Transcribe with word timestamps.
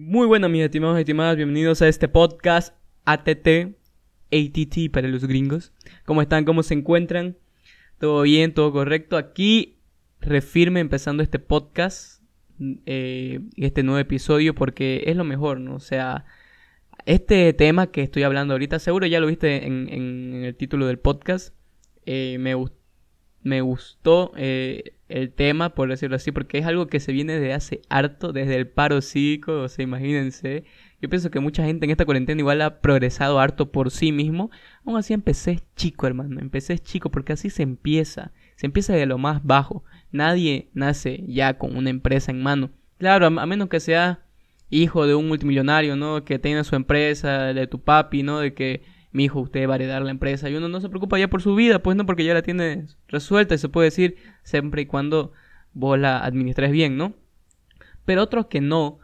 Muy 0.00 0.28
buenas, 0.28 0.48
mis 0.48 0.62
estimados 0.62 0.96
y 0.96 1.00
estimadas, 1.00 1.34
bienvenidos 1.34 1.82
a 1.82 1.88
este 1.88 2.06
podcast 2.06 2.72
ATT, 3.04 3.74
ATT 4.32 4.92
para 4.92 5.08
los 5.08 5.24
gringos. 5.24 5.72
¿Cómo 6.04 6.22
están? 6.22 6.44
¿Cómo 6.44 6.62
se 6.62 6.74
encuentran? 6.74 7.36
¿Todo 7.98 8.22
bien? 8.22 8.54
¿Todo 8.54 8.70
correcto? 8.70 9.16
Aquí, 9.16 9.80
refirme 10.20 10.78
empezando 10.78 11.24
este 11.24 11.40
podcast, 11.40 12.22
eh, 12.86 13.40
este 13.56 13.82
nuevo 13.82 13.98
episodio, 13.98 14.54
porque 14.54 15.02
es 15.06 15.16
lo 15.16 15.24
mejor, 15.24 15.58
¿no? 15.58 15.74
O 15.74 15.80
sea, 15.80 16.26
este 17.04 17.52
tema 17.52 17.90
que 17.90 18.04
estoy 18.04 18.22
hablando 18.22 18.54
ahorita, 18.54 18.78
seguro 18.78 19.04
ya 19.06 19.18
lo 19.18 19.26
viste 19.26 19.66
en, 19.66 20.44
el 20.44 20.54
título 20.54 20.86
del 20.86 21.00
podcast, 21.00 21.56
eh, 22.06 22.36
me, 22.38 22.54
me 23.42 23.60
gustó 23.60 24.32
eh, 24.36 24.94
el 25.08 25.32
tema, 25.32 25.70
por 25.70 25.88
decirlo 25.88 26.16
así, 26.16 26.32
porque 26.32 26.58
es 26.58 26.66
algo 26.66 26.86
que 26.86 27.00
se 27.00 27.12
viene 27.12 27.38
de 27.38 27.54
hace 27.54 27.82
harto, 27.88 28.32
desde 28.32 28.56
el 28.56 28.68
paro 28.68 29.00
cívico, 29.00 29.62
o 29.62 29.68
sea, 29.68 29.82
imagínense. 29.82 30.64
Yo 31.00 31.08
pienso 31.08 31.30
que 31.30 31.40
mucha 31.40 31.64
gente 31.64 31.84
en 31.84 31.90
esta 31.90 32.04
cuarentena 32.04 32.40
igual 32.40 32.60
ha 32.60 32.80
progresado 32.80 33.38
harto 33.38 33.70
por 33.70 33.90
sí 33.90 34.10
mismo. 34.12 34.50
Aún 34.84 34.96
así 34.96 35.14
empecé 35.14 35.60
chico, 35.76 36.06
hermano, 36.06 36.40
empecé 36.40 36.78
chico, 36.78 37.10
porque 37.10 37.32
así 37.32 37.50
se 37.50 37.62
empieza. 37.62 38.32
Se 38.56 38.66
empieza 38.66 38.94
de 38.94 39.06
lo 39.06 39.18
más 39.18 39.44
bajo. 39.44 39.84
Nadie 40.10 40.70
nace 40.74 41.24
ya 41.28 41.56
con 41.56 41.76
una 41.76 41.90
empresa 41.90 42.32
en 42.32 42.42
mano. 42.42 42.70
Claro, 42.98 43.26
a, 43.26 43.46
menos 43.46 43.68
que 43.68 43.78
sea 43.80 44.24
hijo 44.70 45.06
de 45.06 45.14
un 45.14 45.28
multimillonario, 45.28 45.94
¿no? 45.96 46.24
Que 46.24 46.38
tenga 46.38 46.64
su 46.64 46.74
empresa, 46.74 47.54
de 47.54 47.66
tu 47.68 47.80
papi, 47.80 48.24
¿no? 48.24 48.40
De 48.40 48.54
que 48.54 48.82
mi 49.12 49.24
hijo, 49.24 49.40
usted 49.40 49.68
va 49.68 49.74
a 49.74 49.76
heredar 49.76 50.02
la 50.02 50.10
empresa. 50.10 50.50
Y 50.50 50.54
uno 50.54 50.68
no 50.68 50.80
se 50.80 50.88
preocupa 50.88 51.18
ya 51.18 51.28
por 51.28 51.42
su 51.42 51.54
vida, 51.54 51.82
pues 51.82 51.96
no, 51.96 52.06
porque 52.06 52.24
ya 52.24 52.34
la 52.34 52.42
tiene 52.42 52.86
resuelta 53.08 53.54
y 53.54 53.58
se 53.58 53.68
puede 53.68 53.86
decir 53.86 54.16
siempre 54.42 54.82
y 54.82 54.86
cuando 54.86 55.32
vos 55.72 55.98
la 55.98 56.24
administres 56.24 56.70
bien, 56.70 56.96
¿no? 56.96 57.14
Pero 58.04 58.22
otros 58.22 58.46
que 58.46 58.60
no, 58.60 58.98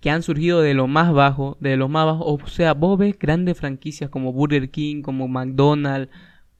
que 0.00 0.10
han 0.10 0.22
surgido 0.22 0.60
de 0.60 0.74
lo 0.74 0.86
más 0.86 1.12
bajo, 1.12 1.56
de 1.60 1.76
lo 1.76 1.88
más 1.88 2.06
bajo, 2.06 2.24
o 2.24 2.46
sea, 2.46 2.74
vos 2.74 2.98
ves 2.98 3.18
grandes 3.18 3.58
franquicias 3.58 4.10
como 4.10 4.32
Burger 4.32 4.70
King, 4.70 5.02
como 5.02 5.28
McDonald's, 5.28 6.10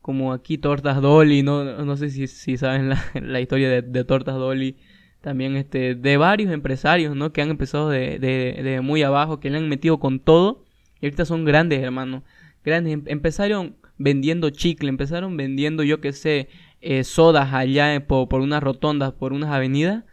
como 0.00 0.32
aquí 0.32 0.58
Tortas 0.58 1.00
Dolly, 1.00 1.42
no, 1.42 1.84
no 1.84 1.96
sé 1.96 2.10
si, 2.10 2.26
si 2.26 2.56
saben 2.56 2.90
la, 2.90 3.40
historia 3.40 3.82
de, 3.82 4.04
Tortas 4.04 4.34
Dolly, 4.34 4.76
también 5.20 5.56
este, 5.56 5.94
de 5.94 6.16
varios 6.16 6.52
empresarios, 6.52 7.16
¿no? 7.16 7.32
Que 7.32 7.42
han 7.42 7.50
empezado 7.50 7.88
de, 7.88 8.18
de, 8.18 8.62
de 8.62 8.80
muy 8.82 9.02
abajo, 9.02 9.40
que 9.40 9.50
le 9.50 9.58
han 9.58 9.68
metido 9.68 9.98
con 9.98 10.20
todo. 10.20 10.64
Y 11.00 11.06
ahorita 11.06 11.24
son 11.24 11.44
grandes, 11.44 11.82
hermano 11.82 12.22
grandes. 12.64 12.94
Em, 12.94 13.04
empezaron 13.06 13.76
vendiendo 13.98 14.50
chicle, 14.50 14.88
empezaron 14.88 15.36
vendiendo, 15.36 15.82
yo 15.82 16.00
que 16.00 16.12
sé, 16.12 16.48
eh, 16.80 17.04
sodas 17.04 17.52
allá 17.52 18.06
por, 18.06 18.28
por, 18.28 18.40
unas 18.40 18.62
rotondas, 18.62 19.12
por 19.12 19.32
unas 19.32 19.50
avenidas. 19.50 20.04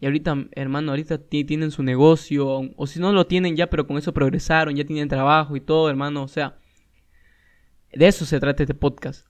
Y 0.00 0.06
ahorita, 0.06 0.46
hermano, 0.52 0.92
ahorita 0.92 1.18
tienen 1.18 1.70
su 1.70 1.82
negocio, 1.82 2.70
o, 2.76 2.86
si 2.86 3.00
no 3.00 3.12
lo 3.12 3.26
tienen 3.26 3.56
ya, 3.56 3.68
pero 3.68 3.86
con 3.86 3.96
eso 3.96 4.12
progresaron, 4.12 4.76
ya 4.76 4.84
tienen 4.84 5.08
trabajo 5.08 5.56
y 5.56 5.60
todo, 5.60 5.88
hermano. 5.88 6.22
O 6.22 6.28
sea, 6.28 6.58
de 7.92 8.06
eso 8.06 8.26
se 8.26 8.40
trata 8.40 8.62
este 8.62 8.74
podcast. 8.74 9.26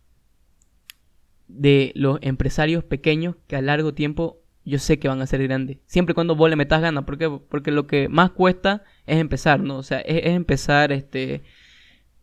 De 1.47 1.93
los 1.95 2.19
empresarios 2.23 2.83
pequeños 2.83 3.37
que 3.47 3.55
a 3.55 3.63
largo 3.63 3.95
tiempo 3.95 4.43
yo 4.65 4.81
sé 4.81 4.99
que 4.99 5.07
van 5.07 5.23
a 5.23 5.27
ser 5.27 5.41
grandes. 5.45 5.79
Siempre 5.87 6.13
y 6.13 6.15
cuando 6.15 6.35
vos 6.35 6.51
le 6.51 6.57
metas 6.57 6.83
ganas. 6.83 7.05
¿Por 7.05 7.47
Porque 7.47 7.71
lo 7.71 7.87
que 7.87 8.09
más 8.09 8.33
cuesta 8.33 8.83
es 9.07 9.19
empezar, 9.19 9.61
¿no? 9.61 9.77
O 9.77 9.83
sea, 9.85 10.01
es, 10.01 10.25
es 10.25 10.33
empezar, 10.33 10.91
este 10.91 11.45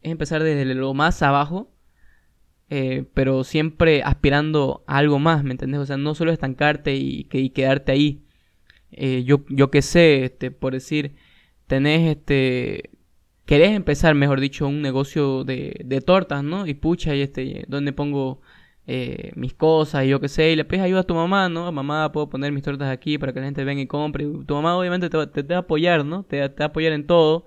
es 0.03 0.11
empezar 0.11 0.43
desde 0.43 0.65
lo 0.75 0.93
más 0.93 1.21
abajo, 1.23 1.71
eh, 2.69 3.05
pero 3.13 3.43
siempre 3.43 4.03
aspirando 4.03 4.83
a 4.87 4.97
algo 4.97 5.19
más, 5.19 5.43
¿me 5.43 5.51
entiendes? 5.51 5.79
O 5.81 5.85
sea, 5.85 5.97
no 5.97 6.15
solo 6.15 6.31
estancarte 6.31 6.95
y, 6.95 7.25
quedarte 7.51 7.91
ahí. 7.91 8.23
Eh, 8.91 9.23
yo, 9.25 9.45
yo 9.49 9.71
qué 9.71 9.81
sé, 9.81 10.25
este, 10.25 10.51
por 10.51 10.73
decir, 10.73 11.15
tenés 11.67 12.17
este. 12.17 12.91
Querés 13.45 13.71
empezar, 13.71 14.15
mejor 14.15 14.39
dicho, 14.39 14.67
un 14.67 14.81
negocio 14.81 15.43
de, 15.43 15.81
de 15.85 16.01
tortas, 16.01 16.43
¿no? 16.43 16.65
Y 16.67 16.75
pucha, 16.75 17.15
y 17.15 17.21
este, 17.21 17.65
¿dónde 17.67 17.91
pongo 17.93 18.41
eh, 18.87 19.31
mis 19.35 19.53
cosas 19.53 20.05
y 20.05 20.09
yo 20.09 20.19
qué 20.21 20.29
sé? 20.29 20.51
Y 20.51 20.55
le 20.55 20.65
pides 20.65 20.83
ayuda 20.83 21.01
a 21.01 21.03
tu 21.03 21.15
mamá, 21.15 21.49
¿no? 21.49 21.71
Mamá, 21.71 22.11
puedo 22.11 22.29
poner 22.29 22.51
mis 22.53 22.63
tortas 22.63 22.89
aquí 22.89 23.17
para 23.17 23.33
que 23.33 23.39
la 23.39 23.45
gente 23.47 23.63
venga 23.65 23.81
y 23.81 23.87
compre. 23.87 24.25
tu 24.45 24.53
mamá, 24.55 24.77
obviamente, 24.77 25.09
te, 25.09 25.27
te, 25.27 25.43
va 25.43 25.57
a 25.57 25.59
apoyar, 25.59 26.05
¿no? 26.05 26.23
Te, 26.23 26.47
te 26.49 26.59
va 26.59 26.65
a 26.65 26.67
apoyar 26.69 26.93
en 26.93 27.05
todo. 27.07 27.45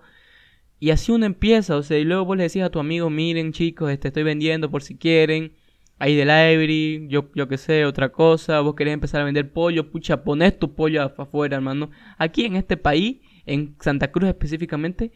Y 0.78 0.91
así 0.91 1.12
uno 1.12 1.26
empieza, 1.26 1.76
o 1.76 1.82
sea, 1.82 1.98
y 1.98 2.04
luego 2.04 2.25
vos 2.25 2.37
le 2.37 2.44
decís 2.44 2.62
a 2.62 2.70
tu 2.70 2.78
amigo, 2.78 3.09
miren 3.09 3.53
chicos, 3.53 3.91
este 3.91 4.09
estoy 4.09 4.22
vendiendo 4.25 4.70
por 4.70 4.82
si 4.82 4.97
quieren, 4.97 5.53
ahí 5.98 6.14
de 6.14 6.25
library, 6.25 7.06
yo, 7.09 7.31
yo 7.34 7.48
que 7.48 7.56
sé, 7.56 7.87
otra 7.87 8.10
cosa, 8.10 8.60
vos 8.60 8.75
querés 8.75 8.94
empezar 8.94 9.22
a 9.22 9.25
vender 9.25 9.53
pollo, 9.53 9.91
pucha, 9.91 10.22
pones 10.22 10.59
tu 10.59 10.75
pollo 10.75 11.03
afuera, 11.03 11.56
hermano. 11.56 11.91
Aquí 12.19 12.44
en 12.44 12.56
este 12.56 12.76
país, 12.76 13.19
en 13.47 13.76
Santa 13.81 14.12
Cruz 14.12 14.28
específicamente, 14.28 15.12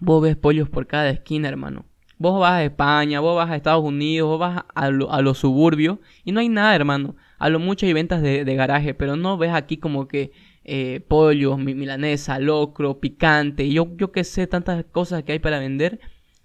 vos 0.00 0.22
ves 0.22 0.36
pollos 0.36 0.68
por 0.68 0.86
cada 0.86 1.10
esquina, 1.10 1.48
hermano. 1.48 1.84
Vos 2.18 2.40
vas 2.40 2.52
a 2.52 2.64
España, 2.64 3.20
vos 3.20 3.36
vas 3.36 3.50
a 3.50 3.56
Estados 3.56 3.84
Unidos, 3.84 4.28
vos 4.28 4.40
vas 4.40 4.64
a, 4.74 4.90
los 4.90 5.38
suburbios 5.38 5.98
y 6.24 6.32
no 6.32 6.40
hay 6.40 6.48
nada, 6.48 6.74
hermano. 6.74 7.16
A 7.40 7.48
lo 7.48 7.58
mucho 7.58 7.86
hay 7.86 7.92
ventas 7.94 8.22
de, 8.22 8.44
de 8.44 8.54
garaje, 8.54 8.94
pero 8.94 9.16
no 9.16 9.36
ves 9.38 9.52
aquí 9.52 9.78
como 9.78 10.06
que 10.06 10.30
eh, 10.62 11.00
pollo, 11.08 11.56
milanesa, 11.56 12.38
locro, 12.38 13.00
picante, 13.00 13.68
yo, 13.70 13.88
yo 13.96 14.12
que 14.12 14.24
sé, 14.24 14.46
tantas 14.46 14.84
cosas 14.84 15.24
que 15.24 15.32
hay 15.32 15.38
para 15.38 15.58
vender. 15.58 16.00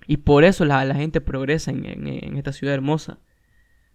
Y 0.08 0.18
por 0.18 0.46
eso 0.46 0.64
la, 0.66 0.86
la 0.86 0.96
gente 0.96 1.20
progresa 1.20 1.72
en, 1.72 2.38
esta 2.38 2.54
ciudad 2.54 2.74
hermosa. 2.74 3.20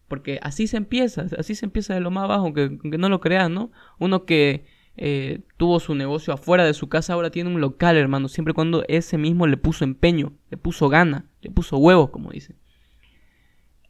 Porque 0.09 0.39
así 0.43 0.67
se 0.67 0.77
empieza, 0.77 1.27
así 1.39 1.55
se 1.55 1.65
empieza 1.65 1.95
de 1.95 2.01
lo 2.01 2.11
más 2.11 2.29
bajo, 2.29 2.45
aunque, 2.45 2.69
no 2.71 3.09
lo 3.09 3.21
crean, 3.21 3.55
¿no? 3.55 3.71
Uno 3.99 4.27
que 4.27 4.67
eh, 4.97 5.41
tuvo 5.57 5.81
su 5.81 5.95
negocio 5.95 6.35
afuera 6.35 6.65
de 6.65 6.75
su 6.75 6.89
casa 6.89 7.15
ahora 7.15 7.31
tiene 7.31 7.49
un 7.49 7.61
local, 7.61 7.97
hermano, 7.97 8.29
siempre 8.29 8.53
cuando 8.53 8.85
ese 8.89 9.19
mismo 9.19 9.47
le 9.47 9.57
puso 9.57 9.85
empeño, 9.85 10.35
le 10.51 10.59
puso 10.59 10.89
gana, 10.91 11.31
le 11.41 11.51
puso 11.51 11.79
huevos, 11.79 12.11
como 12.11 12.33
dicen. 12.33 12.57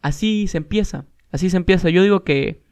Así 0.01 0.47
se 0.47 0.59
empieza, 0.59 1.07
así 1.33 1.51
se 1.51 1.57
empieza. 1.57 1.91
Yo 1.91 2.03
digo 2.03 2.23
que 2.23 2.63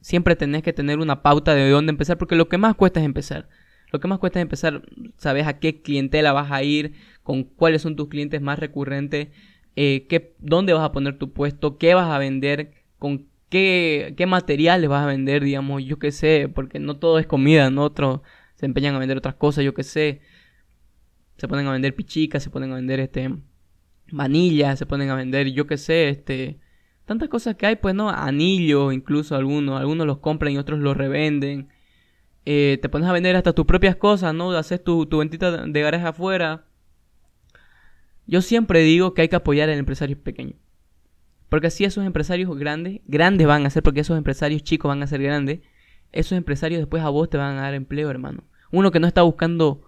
siempre 0.00 0.36
tenés 0.36 0.62
que 0.62 0.72
tener 0.72 0.98
una 0.98 1.22
pauta 1.22 1.54
de 1.54 1.70
dónde 1.70 1.90
empezar, 1.90 2.18
porque 2.18 2.36
lo 2.36 2.48
que 2.48 2.58
más 2.58 2.74
cuesta 2.74 3.00
es 3.00 3.06
empezar. 3.06 3.48
Lo 3.90 4.00
que 4.00 4.08
más 4.08 4.18
cuesta 4.18 4.38
es 4.38 4.42
empezar, 4.42 4.82
sabes 5.16 5.46
a 5.46 5.58
qué 5.58 5.80
clientela 5.80 6.32
vas 6.32 6.50
a 6.52 6.62
ir, 6.62 6.92
con 7.22 7.44
cuáles 7.44 7.82
son 7.82 7.96
tus 7.96 8.08
clientes 8.08 8.40
más 8.42 8.58
recurrentes, 8.58 9.28
eh, 9.76 10.06
qué, 10.08 10.34
dónde 10.38 10.72
vas 10.72 10.84
a 10.84 10.92
poner 10.92 11.18
tu 11.18 11.32
puesto, 11.32 11.78
qué 11.78 11.94
vas 11.94 12.10
a 12.10 12.18
vender, 12.18 12.72
con 12.98 13.28
qué, 13.48 14.14
qué 14.16 14.26
materiales 14.26 14.88
vas 14.90 15.04
a 15.04 15.06
vender, 15.06 15.42
digamos, 15.42 15.84
yo 15.84 15.98
qué 15.98 16.12
sé, 16.12 16.50
porque 16.54 16.78
no 16.78 16.98
todo 16.98 17.18
es 17.18 17.26
comida, 17.26 17.70
¿no? 17.70 17.84
Otros 17.84 18.20
se 18.56 18.66
empeñan 18.66 18.94
a 18.94 18.98
vender 18.98 19.16
otras 19.18 19.36
cosas, 19.36 19.64
yo 19.64 19.74
qué 19.74 19.84
sé. 19.84 20.20
Se 21.36 21.48
ponen 21.48 21.66
a 21.66 21.72
vender 21.72 21.94
pichicas, 21.94 22.42
se 22.42 22.50
ponen 22.50 22.72
a 22.72 22.76
vender 22.76 23.00
este 23.00 23.30
vanilla, 24.10 24.76
se 24.76 24.86
ponen 24.86 25.10
a 25.10 25.14
vender, 25.14 25.48
yo 25.52 25.66
qué 25.66 25.76
sé, 25.76 26.08
este 26.08 26.58
tantas 27.08 27.28
cosas 27.28 27.56
que 27.56 27.66
hay, 27.66 27.76
pues, 27.76 27.94
¿no? 27.94 28.10
Anillos, 28.10 28.94
incluso 28.94 29.34
algunos, 29.34 29.80
algunos 29.80 30.06
los 30.06 30.18
compran 30.18 30.52
y 30.52 30.58
otros 30.58 30.78
los 30.78 30.96
revenden. 30.96 31.68
Eh, 32.44 32.78
te 32.80 32.88
pones 32.88 33.08
a 33.08 33.12
vender 33.12 33.34
hasta 33.34 33.52
tus 33.52 33.66
propias 33.66 33.96
cosas, 33.96 34.32
¿no? 34.34 34.52
Haces 34.52 34.84
tu, 34.84 35.06
tu 35.06 35.18
ventita 35.18 35.66
de 35.66 35.80
garaje 35.80 36.06
afuera. 36.06 36.66
Yo 38.26 38.42
siempre 38.42 38.82
digo 38.82 39.14
que 39.14 39.22
hay 39.22 39.28
que 39.28 39.36
apoyar 39.36 39.70
al 39.70 39.78
empresario 39.78 40.22
pequeño. 40.22 40.54
Porque 41.48 41.68
así 41.68 41.84
esos 41.84 42.04
empresarios 42.04 42.54
grandes, 42.56 43.00
grandes 43.06 43.46
van 43.46 43.64
a 43.64 43.70
ser, 43.70 43.82
porque 43.82 44.00
esos 44.00 44.18
empresarios 44.18 44.62
chicos 44.62 44.88
van 44.88 45.02
a 45.02 45.06
ser 45.06 45.22
grandes, 45.22 45.60
esos 46.12 46.36
empresarios 46.36 46.78
después 46.78 47.02
a 47.02 47.08
vos 47.08 47.30
te 47.30 47.38
van 47.38 47.56
a 47.56 47.62
dar 47.62 47.74
empleo, 47.74 48.10
hermano. 48.10 48.44
Uno 48.70 48.90
que 48.90 49.00
no 49.00 49.06
está 49.06 49.22
buscando 49.22 49.82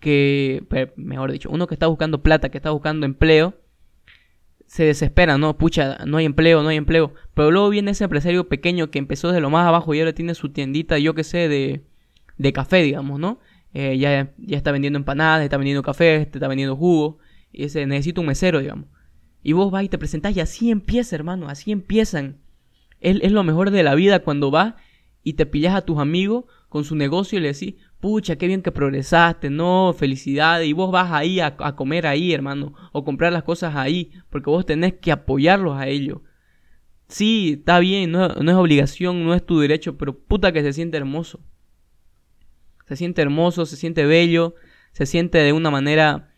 que, 0.00 0.66
mejor 0.96 1.30
dicho, 1.30 1.48
uno 1.50 1.68
que 1.68 1.74
está 1.74 1.86
buscando 1.86 2.22
plata, 2.22 2.48
que 2.48 2.58
está 2.58 2.70
buscando 2.70 3.06
empleo, 3.06 3.54
se 4.70 4.84
desespera, 4.84 5.36
¿no? 5.36 5.58
Pucha, 5.58 5.98
no 6.06 6.18
hay 6.18 6.26
empleo, 6.26 6.62
no 6.62 6.68
hay 6.68 6.76
empleo. 6.76 7.12
Pero 7.34 7.50
luego 7.50 7.70
viene 7.70 7.90
ese 7.90 8.04
empresario 8.04 8.48
pequeño 8.48 8.88
que 8.92 9.00
empezó 9.00 9.26
desde 9.26 9.40
lo 9.40 9.50
más 9.50 9.66
abajo 9.66 9.92
y 9.94 9.98
ahora 9.98 10.12
tiene 10.12 10.32
su 10.36 10.50
tiendita, 10.50 10.96
yo 10.96 11.12
qué 11.12 11.24
sé, 11.24 11.48
de, 11.48 11.82
de 12.38 12.52
café, 12.52 12.80
digamos, 12.80 13.18
¿no? 13.18 13.40
Eh, 13.74 13.98
ya, 13.98 14.32
ya 14.38 14.56
está 14.56 14.70
vendiendo 14.70 14.96
empanadas, 14.96 15.42
está 15.42 15.56
vendiendo 15.56 15.82
café, 15.82 16.22
está 16.22 16.46
vendiendo 16.46 16.76
jugo. 16.76 17.18
Y 17.50 17.64
dice, 17.64 17.84
necesito 17.84 18.20
un 18.20 18.28
mesero, 18.28 18.60
digamos. 18.60 18.86
Y 19.42 19.54
vos 19.54 19.72
vas 19.72 19.82
y 19.82 19.88
te 19.88 19.98
presentás 19.98 20.36
y 20.36 20.40
así 20.40 20.70
empieza, 20.70 21.16
hermano, 21.16 21.48
así 21.48 21.72
empiezan. 21.72 22.36
Es, 23.00 23.18
es 23.22 23.32
lo 23.32 23.42
mejor 23.42 23.72
de 23.72 23.82
la 23.82 23.96
vida 23.96 24.20
cuando 24.20 24.52
vas 24.52 24.74
y 25.24 25.32
te 25.32 25.46
pillas 25.46 25.74
a 25.74 25.80
tus 25.80 25.98
amigos 25.98 26.44
con 26.68 26.84
su 26.84 26.94
negocio 26.94 27.40
y 27.40 27.42
le 27.42 27.52
decís, 27.54 27.74
pucha, 28.00 28.36
qué 28.36 28.46
bien 28.46 28.62
que 28.62 28.72
progresaste, 28.72 29.50
no, 29.50 29.94
felicidades, 29.96 30.66
y 30.66 30.72
vos 30.72 30.90
vas 30.90 31.12
ahí 31.12 31.40
a, 31.40 31.56
comer 31.76 32.06
ahí, 32.06 32.32
hermano, 32.32 32.74
o 32.92 33.04
comprar 33.04 33.32
las 33.32 33.42
cosas 33.42 33.76
ahí, 33.76 34.12
porque 34.30 34.50
vos 34.50 34.66
tenés 34.66 34.94
que 34.94 35.12
apoyarlos 35.12 35.76
a 35.76 35.86
ellos. 35.86 36.20
Sí, 37.08 37.56
está 37.58 37.78
bien, 37.80 38.12
no, 38.12 38.28
no 38.28 38.50
es 38.50 38.56
obligación, 38.56 39.24
no 39.24 39.34
es 39.34 39.44
tu 39.44 39.60
derecho, 39.60 39.98
pero 39.98 40.18
puta 40.18 40.52
que 40.52 40.62
se 40.62 40.72
siente 40.72 40.96
hermoso. 40.96 41.40
Se 42.86 42.96
siente 42.96 43.22
hermoso, 43.22 43.66
se 43.66 43.76
siente 43.76 44.06
bello, 44.06 44.54
se 44.92 45.06
siente 45.06 45.38
de 45.38 45.52
una 45.52 45.70
manera 45.70 46.30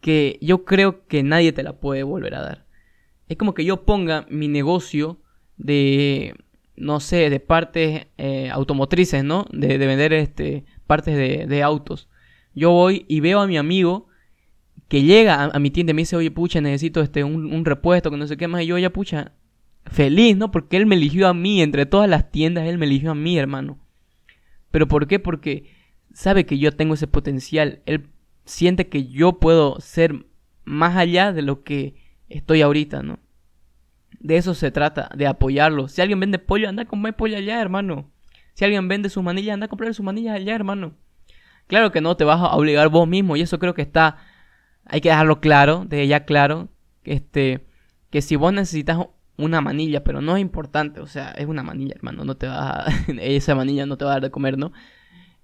que 0.00 0.38
yo 0.40 0.64
creo 0.64 1.06
que 1.06 1.22
nadie 1.22 1.52
te 1.52 1.62
la 1.62 1.80
puede 1.80 2.02
volver 2.02 2.34
a 2.34 2.42
dar. 2.42 2.66
Es 3.28 3.36
como 3.36 3.54
que 3.54 3.64
yo 3.64 3.84
ponga 3.84 4.26
mi 4.30 4.48
negocio 4.48 5.20
de, 5.56 6.34
no 6.76 7.00
sé, 7.00 7.30
de 7.30 7.40
partes 7.40 8.06
eh, 8.18 8.50
automotrices, 8.50 9.24
¿no? 9.24 9.46
De, 9.50 9.78
de, 9.78 9.86
vender 9.86 10.12
este, 10.12 10.64
partes 10.86 11.16
de, 11.16 11.62
autos. 11.62 12.08
Yo 12.54 12.70
voy 12.70 13.04
y 13.08 13.20
veo 13.20 13.40
a 13.40 13.46
mi 13.46 13.58
amigo 13.58 14.08
que 14.88 15.02
llega 15.02 15.44
a, 15.44 15.58
mi 15.58 15.70
tienda 15.70 15.90
y 15.90 15.94
me 15.94 16.02
dice, 16.02 16.16
oye, 16.16 16.30
pucha, 16.30 16.60
necesito 16.60 17.02
este, 17.02 17.24
un, 17.24 17.52
un, 17.52 17.64
repuesto, 17.64 18.10
que 18.10 18.16
no 18.16 18.26
sé 18.26 18.36
qué 18.36 18.48
más. 18.48 18.62
Y 18.62 18.66
yo, 18.66 18.78
ya, 18.78 18.90
pucha, 18.90 19.32
feliz, 19.84 20.36
¿no? 20.36 20.50
Porque 20.50 20.76
él 20.76 20.86
me 20.86 20.94
eligió 20.94 21.28
a 21.28 21.34
mí, 21.34 21.60
entre 21.60 21.86
todas 21.86 22.08
las 22.08 22.30
tiendas, 22.30 22.66
él 22.66 22.78
me 22.78 22.86
eligió 22.86 23.10
a 23.10 23.14
mí, 23.14 23.38
hermano. 23.38 23.78
¿Pero 24.70 24.88
por 24.88 25.06
qué? 25.06 25.18
Porque 25.18 25.70
sabe 26.12 26.46
que 26.46 26.58
yo 26.58 26.72
tengo 26.72 26.94
ese 26.94 27.06
potencial. 27.06 27.82
Él 27.86 28.08
siente 28.44 28.88
que 28.88 29.06
yo 29.06 29.38
puedo 29.38 29.80
ser 29.80 30.26
más 30.64 30.96
allá 30.96 31.32
de 31.32 31.42
lo 31.42 31.62
que 31.62 31.94
estoy 32.28 32.62
ahorita, 32.62 33.02
¿no? 33.02 33.18
De 34.20 34.36
eso 34.36 34.54
se 34.54 34.70
trata, 34.70 35.10
de 35.14 35.26
apoyarlo. 35.26 35.88
Si 35.88 36.00
alguien 36.00 36.20
vende 36.20 36.38
pollo, 36.38 36.68
anda 36.68 36.84
a 36.84 36.86
comer 36.86 37.14
pollo 37.14 37.36
allá, 37.36 37.60
hermano. 37.60 38.10
Si 38.56 38.64
alguien 38.64 38.88
vende 38.88 39.10
sus 39.10 39.22
manillas, 39.22 39.52
anda 39.52 39.66
a 39.66 39.68
comprar 39.68 39.92
sus 39.92 40.04
manillas 40.04 40.36
allá, 40.36 40.54
hermano. 40.54 40.94
Claro 41.66 41.92
que 41.92 42.00
no 42.00 42.16
te 42.16 42.24
vas 42.24 42.40
a 42.40 42.56
obligar 42.56 42.88
vos 42.88 43.06
mismo 43.06 43.36
y 43.36 43.42
eso 43.42 43.58
creo 43.58 43.74
que 43.74 43.82
está 43.82 44.16
hay 44.86 45.00
que 45.02 45.10
dejarlo 45.10 45.40
claro, 45.40 45.84
de 45.86 46.06
ya 46.06 46.24
claro, 46.24 46.68
este 47.04 47.66
que 48.10 48.22
si 48.22 48.36
vos 48.36 48.52
necesitas 48.54 48.98
una 49.36 49.60
manilla, 49.60 50.04
pero 50.04 50.22
no 50.22 50.36
es 50.36 50.40
importante, 50.40 51.00
o 51.00 51.06
sea, 51.06 51.32
es 51.32 51.46
una 51.46 51.62
manilla, 51.62 51.94
hermano, 51.96 52.24
no 52.24 52.36
te 52.36 52.46
va 52.46 52.86
a, 52.86 52.86
esa 53.20 53.54
manilla 53.54 53.84
no 53.84 53.98
te 53.98 54.06
va 54.06 54.12
a 54.12 54.14
dar 54.14 54.22
de 54.22 54.30
comer, 54.30 54.56
¿no? 54.56 54.72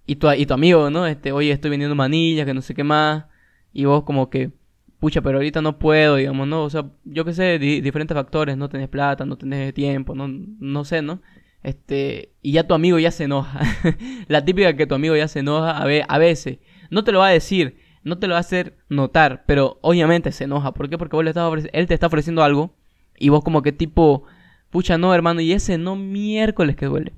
Y 0.06 0.16
tu, 0.16 0.30
y 0.32 0.46
tu 0.46 0.54
amigo, 0.54 0.88
¿no? 0.88 1.06
Este, 1.06 1.32
oye, 1.32 1.52
estoy 1.52 1.70
vendiendo 1.70 1.94
manillas, 1.94 2.46
que 2.46 2.54
no 2.54 2.62
sé 2.62 2.74
qué 2.74 2.84
más, 2.84 3.26
y 3.74 3.84
vos 3.84 4.04
como 4.04 4.30
que, 4.30 4.52
pucha, 5.00 5.20
pero 5.20 5.38
ahorita 5.38 5.60
no 5.60 5.78
puedo, 5.78 6.16
digamos, 6.16 6.48
¿no? 6.48 6.64
O 6.64 6.70
sea, 6.70 6.86
yo 7.04 7.24
qué 7.24 7.34
sé, 7.34 7.58
diferentes 7.58 8.14
factores, 8.16 8.56
no 8.56 8.68
tenés 8.68 8.88
plata, 8.88 9.26
no 9.26 9.36
tenés 9.36 9.74
tiempo, 9.74 10.14
no, 10.14 10.28
no 10.28 10.84
sé, 10.84 11.02
¿no? 11.02 11.20
Este, 11.62 12.32
y 12.42 12.52
ya 12.52 12.66
tu 12.66 12.74
amigo 12.74 12.98
ya 12.98 13.10
se 13.10 13.24
enoja. 13.24 13.60
la 14.28 14.44
típica 14.44 14.76
que 14.76 14.86
tu 14.86 14.94
amigo 14.94 15.16
ya 15.16 15.28
se 15.28 15.40
enoja 15.40 15.70
a, 15.70 15.82
a 15.82 16.18
veces. 16.18 16.58
No 16.90 17.04
te 17.04 17.12
lo 17.12 17.20
va 17.20 17.28
a 17.28 17.32
decir, 17.32 17.78
no 18.04 18.18
te 18.18 18.26
lo 18.26 18.32
va 18.32 18.38
a 18.38 18.40
hacer 18.40 18.76
notar, 18.88 19.44
pero 19.46 19.78
obviamente 19.82 20.32
se 20.32 20.44
enoja. 20.44 20.74
¿Por 20.74 20.88
qué? 20.90 20.98
Porque 20.98 21.16
vos 21.16 21.24
le 21.24 21.30
estás 21.30 21.52
él 21.72 21.86
te 21.86 21.94
está 21.94 22.08
ofreciendo 22.08 22.42
algo 22.42 22.74
y 23.18 23.28
vos 23.28 23.44
como 23.44 23.62
que 23.62 23.72
tipo, 23.72 24.24
pucha, 24.70 24.98
no, 24.98 25.14
hermano, 25.14 25.40
y 25.40 25.52
ese 25.52 25.78
no 25.78 25.96
miércoles 25.96 26.76
que 26.76 26.86
duele. 26.86 27.12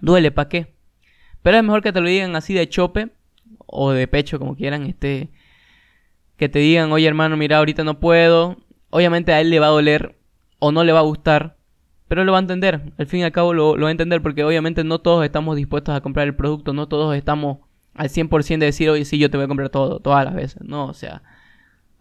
Duele, 0.00 0.32
¿para 0.32 0.48
qué? 0.48 0.74
Pero 1.42 1.56
es 1.56 1.62
mejor 1.62 1.82
que 1.82 1.92
te 1.92 2.00
lo 2.00 2.08
digan 2.08 2.34
así 2.36 2.54
de 2.54 2.68
chope 2.68 3.10
o 3.66 3.92
de 3.92 4.08
pecho, 4.08 4.38
como 4.38 4.56
quieran, 4.56 4.86
este 4.86 5.30
que 6.36 6.48
te 6.48 6.58
digan, 6.58 6.90
"Oye, 6.92 7.06
hermano, 7.06 7.36
mira, 7.36 7.58
ahorita 7.58 7.84
no 7.84 8.00
puedo." 8.00 8.56
Obviamente 8.90 9.32
a 9.32 9.40
él 9.40 9.50
le 9.50 9.60
va 9.60 9.66
a 9.66 9.70
doler 9.70 10.18
o 10.58 10.72
no 10.72 10.84
le 10.84 10.92
va 10.92 11.00
a 11.00 11.02
gustar, 11.02 11.56
pero 12.12 12.26
lo 12.26 12.32
va 12.32 12.36
a 12.36 12.42
entender. 12.42 12.92
Al 12.98 13.06
fin 13.06 13.20
y 13.20 13.22
al 13.22 13.32
cabo 13.32 13.54
lo, 13.54 13.74
va 13.74 13.88
a 13.88 13.90
entender 13.90 14.20
porque 14.20 14.44
obviamente 14.44 14.84
no 14.84 14.98
todos 14.98 15.24
estamos 15.24 15.56
dispuestos 15.56 15.94
a 15.94 16.02
comprar 16.02 16.26
el 16.26 16.36
producto, 16.36 16.74
no 16.74 16.86
todos 16.86 17.16
estamos 17.16 17.60
al 17.94 18.10
100% 18.10 18.58
de 18.58 18.66
decir, 18.66 18.90
oye, 18.90 19.06
sí, 19.06 19.16
yo 19.16 19.30
te 19.30 19.38
voy 19.38 19.44
a 19.44 19.48
comprar 19.48 19.70
todo, 19.70 19.98
todas 19.98 20.22
las 20.26 20.34
veces. 20.34 20.60
No, 20.60 20.88
o 20.88 20.92
sea, 20.92 21.22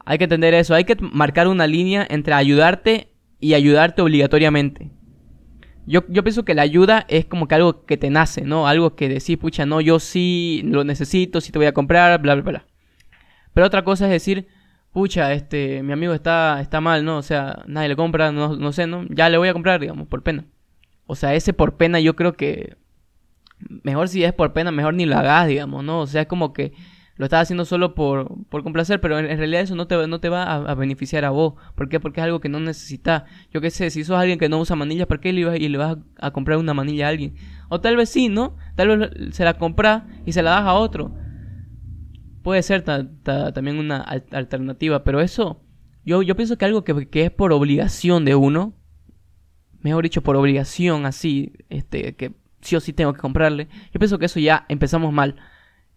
hay 0.03 0.17
que 0.17 0.25
entender 0.25 0.53
eso. 0.53 0.75
Hay 0.75 0.83
que 0.83 0.97
marcar 0.99 1.47
una 1.47 1.65
línea 1.65 2.05
entre 2.09 2.33
ayudarte 2.33 3.13
y 3.39 3.53
ayudarte 3.53 4.01
obligatoriamente. 4.01 4.91
Yo, 5.85 6.01
yo 6.09 6.23
pienso 6.25 6.43
que 6.43 6.55
la 6.55 6.63
ayuda 6.63 7.05
es 7.07 7.23
como 7.23 7.47
que 7.47 7.55
algo 7.55 7.85
que 7.85 7.95
te 7.95 8.09
nace, 8.09 8.41
¿no? 8.41 8.67
Algo 8.67 8.97
que 8.97 9.07
decís, 9.07 9.37
pucha, 9.37 9.65
no, 9.65 9.79
yo 9.79 9.97
sí 9.99 10.61
lo 10.65 10.83
necesito, 10.83 11.39
sí 11.39 11.53
te 11.53 11.59
voy 11.59 11.67
a 11.67 11.73
comprar, 11.73 12.21
bla, 12.21 12.35
bla, 12.35 12.43
bla. 12.43 12.65
Pero 13.53 13.65
otra 13.65 13.85
cosa 13.85 14.07
es 14.07 14.11
decir, 14.11 14.49
pucha, 14.91 15.33
este, 15.33 15.83
mi 15.83 15.93
amigo 15.93 16.13
está, 16.13 16.61
está 16.61 16.81
mal, 16.81 17.05
¿no? 17.05 17.17
O 17.17 17.21
sea, 17.21 17.63
nadie 17.67 17.89
le 17.89 17.95
compra, 17.95 18.31
no, 18.31 18.55
no 18.55 18.71
sé, 18.71 18.87
¿no? 18.87 19.05
Ya 19.09 19.29
le 19.29 19.37
voy 19.37 19.49
a 19.49 19.53
comprar, 19.53 19.79
digamos, 19.79 20.07
por 20.07 20.23
pena. 20.23 20.45
O 21.05 21.15
sea, 21.15 21.33
ese 21.35 21.53
por 21.53 21.77
pena 21.77 21.99
yo 21.99 22.15
creo 22.15 22.33
que 22.33 22.77
mejor 23.83 24.07
si 24.07 24.23
es 24.23 24.33
por 24.33 24.53
pena, 24.53 24.71
mejor 24.71 24.93
ni 24.93 25.05
lo 25.05 25.17
hagas, 25.17 25.47
digamos, 25.47 25.83
¿no? 25.83 25.99
O 26.01 26.07
sea, 26.07 26.21
es 26.21 26.27
como 26.27 26.53
que 26.53 26.73
lo 27.15 27.25
estás 27.25 27.43
haciendo 27.43 27.65
solo 27.65 27.93
por, 27.93 28.45
por 28.47 28.63
complacer, 28.63 28.99
pero 28.99 29.19
en, 29.19 29.37
realidad 29.37 29.61
eso 29.61 29.75
no 29.75 29.85
te, 29.85 30.07
no 30.07 30.19
te 30.19 30.29
va 30.29 30.55
a, 30.55 30.75
beneficiar 30.75 31.23
a 31.25 31.29
vos. 31.29 31.53
¿Por 31.75 31.87
qué? 31.87 31.99
Porque 31.99 32.19
es 32.19 32.23
algo 32.23 32.39
que 32.39 32.49
no 32.49 32.59
necesitas. 32.59 33.23
Yo 33.53 33.61
qué 33.61 33.69
sé, 33.69 33.91
si 33.91 34.03
sos 34.03 34.17
alguien 34.17 34.39
que 34.39 34.49
no 34.49 34.59
usa 34.59 34.75
manillas, 34.75 35.07
¿por 35.07 35.19
qué 35.19 35.31
le, 35.31 35.41
ibas, 35.41 35.59
y 35.59 35.69
le 35.69 35.77
vas 35.77 35.97
a, 36.17 36.31
comprar 36.31 36.57
una 36.57 36.73
manilla 36.73 37.05
a 37.05 37.09
alguien? 37.09 37.35
O 37.69 37.79
tal 37.79 37.95
vez 37.95 38.09
sí, 38.09 38.29
¿no? 38.29 38.57
Tal 38.75 38.97
vez 38.97 39.35
se 39.35 39.43
la 39.43 39.53
compras 39.55 40.03
y 40.25 40.31
se 40.31 40.41
la 40.41 40.51
das 40.51 40.63
a 40.63 40.73
otro. 40.73 41.13
Puede 42.43 42.63
ser 42.63 42.83
también 42.83 43.77
una 43.77 44.01
alternativa, 44.01 45.03
pero 45.03 45.21
eso, 45.21 45.63
yo, 46.03 46.21
yo 46.23 46.35
pienso 46.35 46.57
que 46.57 46.65
algo 46.65 46.83
que, 46.83 47.07
que 47.07 47.25
es 47.25 47.31
por 47.31 47.53
obligación 47.53 48.25
de 48.25 48.35
uno, 48.35 48.73
mejor 49.81 50.03
dicho, 50.03 50.21
por 50.23 50.35
obligación 50.35 51.05
así, 51.05 51.53
este, 51.69 52.15
que 52.15 52.33
sí 52.61 52.75
o 52.75 52.79
sí 52.79 52.93
tengo 52.93 53.13
que 53.13 53.19
comprarle. 53.19 53.67
Yo 53.93 53.99
pienso 53.99 54.17
que 54.17 54.25
eso 54.25 54.39
ya 54.39 54.65
empezamos 54.69 55.13
mal. 55.13 55.35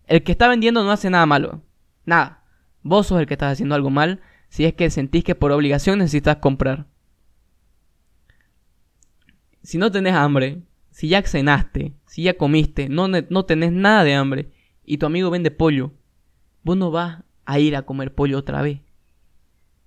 El 0.07 0.23
que 0.23 0.33
está 0.33 0.49
vendiendo 0.49 0.85
no 0.85 0.91
hace 0.91 1.11
nada 1.11 1.27
malo. 1.27 1.63
Nada. 2.05 2.45
Vos 2.83 3.07
sos 3.07 3.21
el 3.21 3.27
que 3.27 3.35
estás 3.35 3.53
haciendo 3.53 3.75
algo 3.75 3.91
mal 3.91 4.21
si 4.49 4.65
es 4.65 4.75
que 4.75 4.91
sentís 4.91 5.25
que 5.25 5.35
por 5.35 5.51
obligación 5.51 5.99
necesitas 5.99 6.37
comprar. 6.37 6.87
Si 9.63 9.79
no 9.79 9.91
tenés 9.91 10.15
hambre, 10.15 10.63
si 10.91 11.09
ya 11.09 11.23
cenaste, 11.23 11.95
si 12.07 12.25
ya 12.25 12.37
comiste, 12.37 12.89
no, 12.89 13.09
no 13.09 13.45
tenés 13.47 13.73
nada 13.73 14.05
de 14.05 14.15
hambre 14.15 14.53
y 14.85 14.99
tu 14.99 15.07
amigo 15.07 15.31
vende 15.31 15.51
pollo, 15.51 15.93
vos 16.65 16.77
no 16.77 16.91
vas 16.91 17.23
a 17.45 17.59
ir 17.61 17.77
a 17.77 17.83
comer 17.83 18.15
pollo 18.15 18.39
otra 18.39 18.63
vez. 18.63 18.81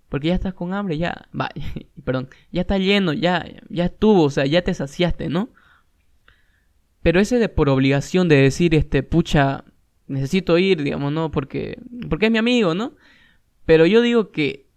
Porque 0.10 0.30
ya 0.30 0.36
estás 0.36 0.54
con 0.54 0.74
hambre, 0.74 0.98
ya, 0.98 1.28
va, 1.38 1.50
perdón, 2.06 2.30
ya 2.52 2.62
está 2.62 2.78
lleno, 2.78 3.12
ya, 3.12 3.46
ya 3.70 3.86
estuvo, 3.86 4.24
o 4.24 4.30
sea, 4.30 4.46
ya 4.46 4.62
te 4.62 4.74
saciaste, 4.74 5.28
¿no? 5.28 5.50
Pero 7.02 7.20
ese 7.20 7.40
de 7.40 7.50
por 7.50 7.70
obligación 7.70 8.30
de 8.30 8.38
decir, 8.38 8.74
este, 8.74 9.04
pucha, 9.04 9.66
necesito 10.08 10.58
ir, 10.58 10.84
digamos, 10.84 11.12
¿no? 11.12 11.32
Porque, 11.32 11.78
porque 12.10 12.28
es 12.28 12.32
mi 12.32 12.38
amigo, 12.38 12.74
¿no? 12.74 12.96
Pero 13.66 13.86
yo 13.86 14.02
digo 14.02 14.32
que 14.32 14.68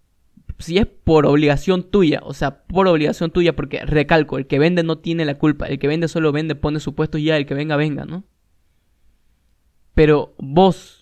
si 0.59 0.79
es 0.79 0.87
por 0.87 1.27
obligación 1.27 1.91
tuya, 1.91 2.21
o 2.23 2.35
sea, 2.35 2.63
por 2.65 2.87
obligación 2.87 3.31
tuya, 3.31 3.55
porque 3.57 3.81
recalco, 3.85 4.37
el 4.37 4.47
que 4.47 4.59
vende 4.59 4.83
no 4.83 4.99
tiene 4.99 5.25
la 5.25 5.39
culpa, 5.39 5.67
el 5.67 5.79
que 5.79 5.89
vende 5.89 6.09
solo 6.09 6.33
vende, 6.33 6.55
pone 6.55 6.81
su 6.81 6.95
puesto 6.95 7.19
y 7.19 7.25
ya, 7.25 7.37
el 7.37 7.47
que 7.47 7.55
venga, 7.55 7.77
venga, 7.77 8.05
¿no? 8.05 8.25
Pero 9.95 10.35
vos, 10.39 11.00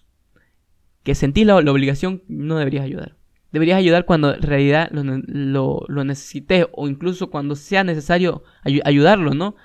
que 1.03 1.15
sentís 1.15 1.47
la, 1.47 1.57
obligación, 1.57 2.23
no 2.29 2.59
deberías 2.59 2.85
ayudar. 2.85 3.17
Deberías 3.53 3.79
ayudar 3.79 4.05
cuando 4.05 4.35
en 4.35 4.43
realidad 4.43 4.91
lo, 4.93 5.03
lo, 5.27 5.85
lo 5.89 6.05
necesites 6.05 6.67
o 6.73 6.89
incluso 6.89 7.31
cuando 7.31 7.57
sea 7.57 7.83
necesario 7.83 8.43
ayudarlo, 8.63 9.33
¿no? 9.33 9.57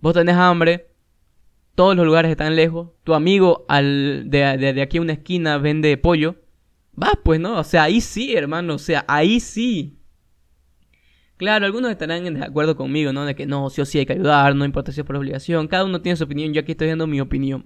Vos 0.00 0.14
tenés 0.14 0.36
hambre, 0.36 0.88
todos 1.78 1.94
los 1.94 2.04
lugares 2.04 2.32
están 2.32 2.56
lejos, 2.56 2.90
tu 3.04 3.14
amigo 3.14 3.64
al, 3.68 4.24
de, 4.28 4.82
aquí 4.82 4.98
a 4.98 5.00
una 5.00 5.12
esquina 5.12 5.58
vende 5.58 5.96
pollo, 5.96 6.34
vas 6.92 7.14
pues, 7.22 7.38
¿no? 7.38 7.56
O 7.56 7.62
sea, 7.62 7.84
ahí 7.84 8.00
sí, 8.00 8.34
hermano, 8.34 8.74
o 8.74 8.78
sea, 8.78 9.04
ahí 9.06 9.38
sí. 9.38 9.96
Claro, 11.36 11.66
algunos 11.66 11.92
estarán 11.92 12.26
en 12.26 12.34
desacuerdo 12.34 12.76
conmigo, 12.76 13.12
¿no? 13.12 13.24
De 13.24 13.36
que 13.36 13.46
no, 13.46 13.70
sí 13.70 13.80
o 13.80 13.84
sí 13.84 14.00
hay 14.00 14.06
que 14.06 14.14
ayudar, 14.14 14.56
no 14.56 14.64
importa 14.64 14.90
si 14.90 15.02
es 15.02 15.06
por 15.06 15.14
obligación, 15.14 15.68
cada 15.68 15.84
uno 15.84 16.02
tiene 16.02 16.16
su 16.16 16.24
opinión, 16.24 16.52
yo 16.52 16.62
aquí 16.62 16.72
estoy 16.72 16.88
dando 16.88 17.06
mi 17.06 17.20
opinión. 17.20 17.64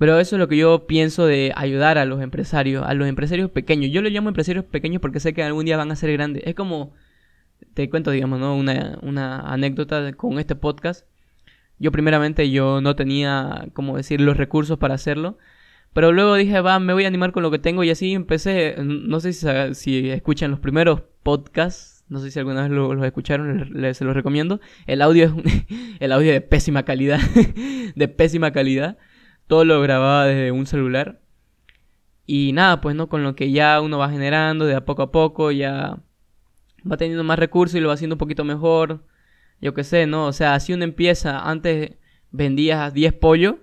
Pero 0.00 0.18
eso 0.18 0.36
es 0.36 0.40
lo 0.40 0.48
que 0.48 0.56
yo 0.56 0.86
pienso 0.86 1.26
de 1.26 1.52
ayudar 1.54 1.98
a 1.98 2.06
los 2.06 2.22
empresarios, 2.22 2.86
a 2.86 2.94
los 2.94 3.06
empresarios 3.06 3.50
pequeños. 3.50 3.92
Yo 3.92 4.00
lo 4.00 4.08
llamo 4.08 4.30
empresarios 4.30 4.64
pequeños 4.64 5.02
porque 5.02 5.20
sé 5.20 5.34
que 5.34 5.42
algún 5.42 5.66
día 5.66 5.76
van 5.76 5.92
a 5.92 5.96
ser 5.96 6.10
grandes. 6.10 6.42
Es 6.46 6.54
como 6.54 6.94
te 7.74 7.90
cuento, 7.90 8.10
digamos, 8.10 8.40
¿no? 8.40 8.56
Una, 8.56 9.40
anécdota 9.40 10.14
con 10.14 10.38
este 10.38 10.54
podcast. 10.54 11.04
Yo 11.78 11.92
primeramente 11.92 12.50
yo 12.50 12.80
no 12.80 12.96
tenía, 12.96 13.68
como 13.74 13.98
decir, 13.98 14.22
los 14.22 14.38
recursos 14.38 14.78
para 14.78 14.94
hacerlo. 14.94 15.36
Pero 15.92 16.12
luego 16.12 16.34
dije, 16.34 16.62
va, 16.62 16.78
me 16.78 16.94
voy 16.94 17.04
a 17.04 17.08
animar 17.08 17.32
con 17.32 17.42
lo 17.42 17.50
que 17.50 17.58
tengo 17.58 17.84
y 17.84 17.90
así 17.90 18.14
empecé. 18.14 18.76
No 18.78 19.20
sé 19.20 19.34
si, 19.74 20.08
escuchan 20.08 20.50
los 20.50 20.60
primeros 20.60 21.02
podcasts. 21.22 22.06
No 22.08 22.20
sé 22.20 22.30
si 22.30 22.38
alguna 22.38 22.62
vez 22.62 22.70
los 22.70 23.04
escucharon, 23.04 23.68
les, 23.74 23.98
se 23.98 24.06
los 24.06 24.14
recomiendo. 24.14 24.62
El 24.86 25.02
audio 25.02 25.26
es 25.44 25.64
el 26.00 26.12
audio 26.12 26.32
de 26.32 26.40
pésima 26.40 26.84
calidad. 26.84 27.20
de 27.94 28.08
pésima 28.08 28.50
calidad. 28.50 28.96
Todo 29.50 29.64
lo 29.64 29.80
grababa 29.80 30.26
desde 30.26 30.52
un 30.52 30.64
celular. 30.64 31.20
Y 32.24 32.52
nada, 32.52 32.80
pues 32.80 32.94
no, 32.94 33.08
con 33.08 33.24
lo 33.24 33.34
que 33.34 33.50
ya 33.50 33.80
uno 33.80 33.98
va 33.98 34.08
generando 34.08 34.64
de 34.64 34.76
a 34.76 34.84
poco 34.84 35.02
a 35.02 35.10
poco, 35.10 35.50
ya 35.50 35.98
va 36.88 36.96
teniendo 36.96 37.24
más 37.24 37.36
recursos 37.36 37.74
y 37.74 37.80
lo 37.80 37.88
va 37.88 37.94
haciendo 37.94 38.14
un 38.14 38.18
poquito 38.18 38.44
mejor. 38.44 39.04
Yo 39.60 39.74
qué 39.74 39.82
sé, 39.82 40.06
¿no? 40.06 40.26
O 40.26 40.32
sea, 40.32 40.54
así 40.54 40.72
uno 40.72 40.84
empieza. 40.84 41.40
Antes 41.50 41.96
vendías 42.30 42.94
10 42.94 43.12
pollos 43.14 43.56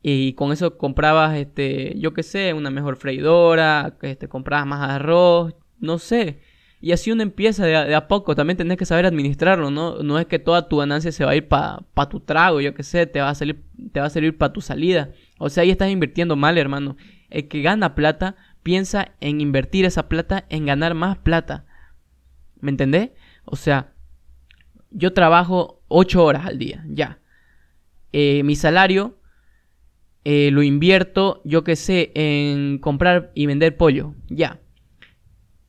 y 0.00 0.32
con 0.32 0.52
eso 0.52 0.78
comprabas, 0.78 1.36
este, 1.36 1.98
yo 1.98 2.14
qué 2.14 2.22
sé, 2.22 2.54
una 2.54 2.70
mejor 2.70 2.96
freidora, 2.96 3.98
este, 4.00 4.26
comprabas 4.26 4.66
más 4.66 4.88
arroz, 4.88 5.54
no 5.80 5.98
sé. 5.98 6.40
Y 6.84 6.92
así 6.92 7.10
uno 7.10 7.22
empieza 7.22 7.64
de 7.64 7.94
a, 7.94 8.08
poco. 8.08 8.34
También 8.34 8.58
tenés 8.58 8.76
que 8.76 8.84
saber 8.84 9.06
administrarlo, 9.06 9.70
¿no? 9.70 10.02
No 10.02 10.18
es 10.18 10.26
que 10.26 10.38
toda 10.38 10.68
tu 10.68 10.76
ganancia 10.76 11.12
se 11.12 11.24
va 11.24 11.30
a 11.30 11.36
ir 11.36 11.48
para 11.48 11.78
pa 11.94 12.10
tu 12.10 12.20
trago, 12.20 12.60
yo 12.60 12.74
qué 12.74 12.82
sé, 12.82 13.06
te 13.06 13.22
va 13.22 13.30
a 13.30 13.34
salir, 13.34 13.64
te 13.90 14.00
va 14.00 14.06
a 14.06 14.10
servir 14.10 14.36
para 14.36 14.52
tu 14.52 14.60
salida. 14.60 15.10
O 15.38 15.48
sea, 15.48 15.62
ahí 15.62 15.70
estás 15.70 15.88
invirtiendo 15.88 16.36
mal, 16.36 16.58
hermano. 16.58 16.98
El 17.30 17.48
que 17.48 17.62
gana 17.62 17.94
plata 17.94 18.36
piensa 18.62 19.12
en 19.22 19.40
invertir 19.40 19.86
esa 19.86 20.10
plata 20.10 20.44
en 20.50 20.66
ganar 20.66 20.92
más 20.92 21.16
plata. 21.16 21.64
¿Me 22.60 22.70
entendés? 22.70 23.12
O 23.46 23.56
sea, 23.56 23.94
yo 24.90 25.14
trabajo 25.14 25.82
8 25.88 26.22
horas 26.22 26.44
al 26.44 26.58
día, 26.58 26.84
ya. 26.86 27.18
Eh, 28.12 28.42
mi 28.42 28.56
salario 28.56 29.16
eh, 30.26 30.50
lo 30.50 30.62
invierto, 30.62 31.40
yo 31.46 31.64
que 31.64 31.76
sé, 31.76 32.12
en 32.14 32.76
comprar 32.76 33.32
y 33.34 33.46
vender 33.46 33.74
pollo. 33.78 34.14
Ya. 34.28 34.60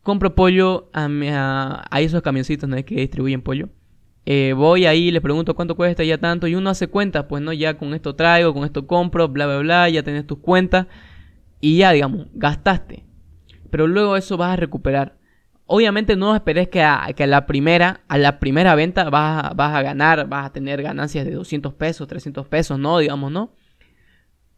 Compro 0.06 0.36
pollo 0.36 0.92
a, 0.94 1.88
a, 1.90 2.02
esos 2.02 2.22
camioncitos 2.22 2.70
¿no? 2.70 2.76
que 2.86 2.94
distribuyen 2.94 3.42
pollo. 3.42 3.70
Eh, 4.28 4.54
voy 4.56 4.86
ahí, 4.86 5.10
le 5.10 5.20
pregunto 5.20 5.56
cuánto 5.56 5.76
cuesta, 5.76 6.04
ya 6.04 6.20
tanto, 6.20 6.46
y 6.46 6.54
uno 6.54 6.70
hace 6.70 6.88
cuentas, 6.88 7.26
pues 7.28 7.42
no, 7.42 7.52
ya 7.52 7.76
con 7.80 7.92
esto 7.96 8.16
traigo, 8.16 8.54
con 8.54 8.66
esto 8.66 8.86
compro, 8.86 9.28
bla, 9.30 9.48
bla, 9.48 9.58
bla, 9.58 9.90
ya 9.90 10.04
tenés 10.04 10.28
tus 10.28 10.38
cuentas, 10.38 10.86
y 11.60 11.78
ya, 11.78 11.92
digamos, 11.92 12.28
gastaste. 12.34 13.04
Pero 13.72 13.88
luego 13.88 14.16
eso 14.16 14.38
vas 14.38 14.54
a 14.54 14.58
recuperar. 14.58 15.18
Obviamente 15.66 16.16
no 16.16 16.36
esperes 16.36 16.70
que 16.70 16.84
a, 16.84 17.08
que 17.16 17.24
a 17.24 17.28
la 17.28 17.48
primera, 17.48 18.02
a 18.08 18.20
la 18.20 18.40
primera 18.40 18.76
venta 18.76 19.10
vas, 19.10 19.56
vas 19.56 19.74
a 19.74 19.82
ganar, 19.82 20.30
vas 20.30 20.46
a 20.46 20.54
tener 20.54 20.84
ganancias 20.84 21.26
de 21.26 21.32
200 21.32 21.74
pesos, 21.74 22.08
300 22.08 22.48
pesos, 22.48 22.78
no, 22.78 23.00
digamos, 23.00 23.32
¿no? 23.32 23.56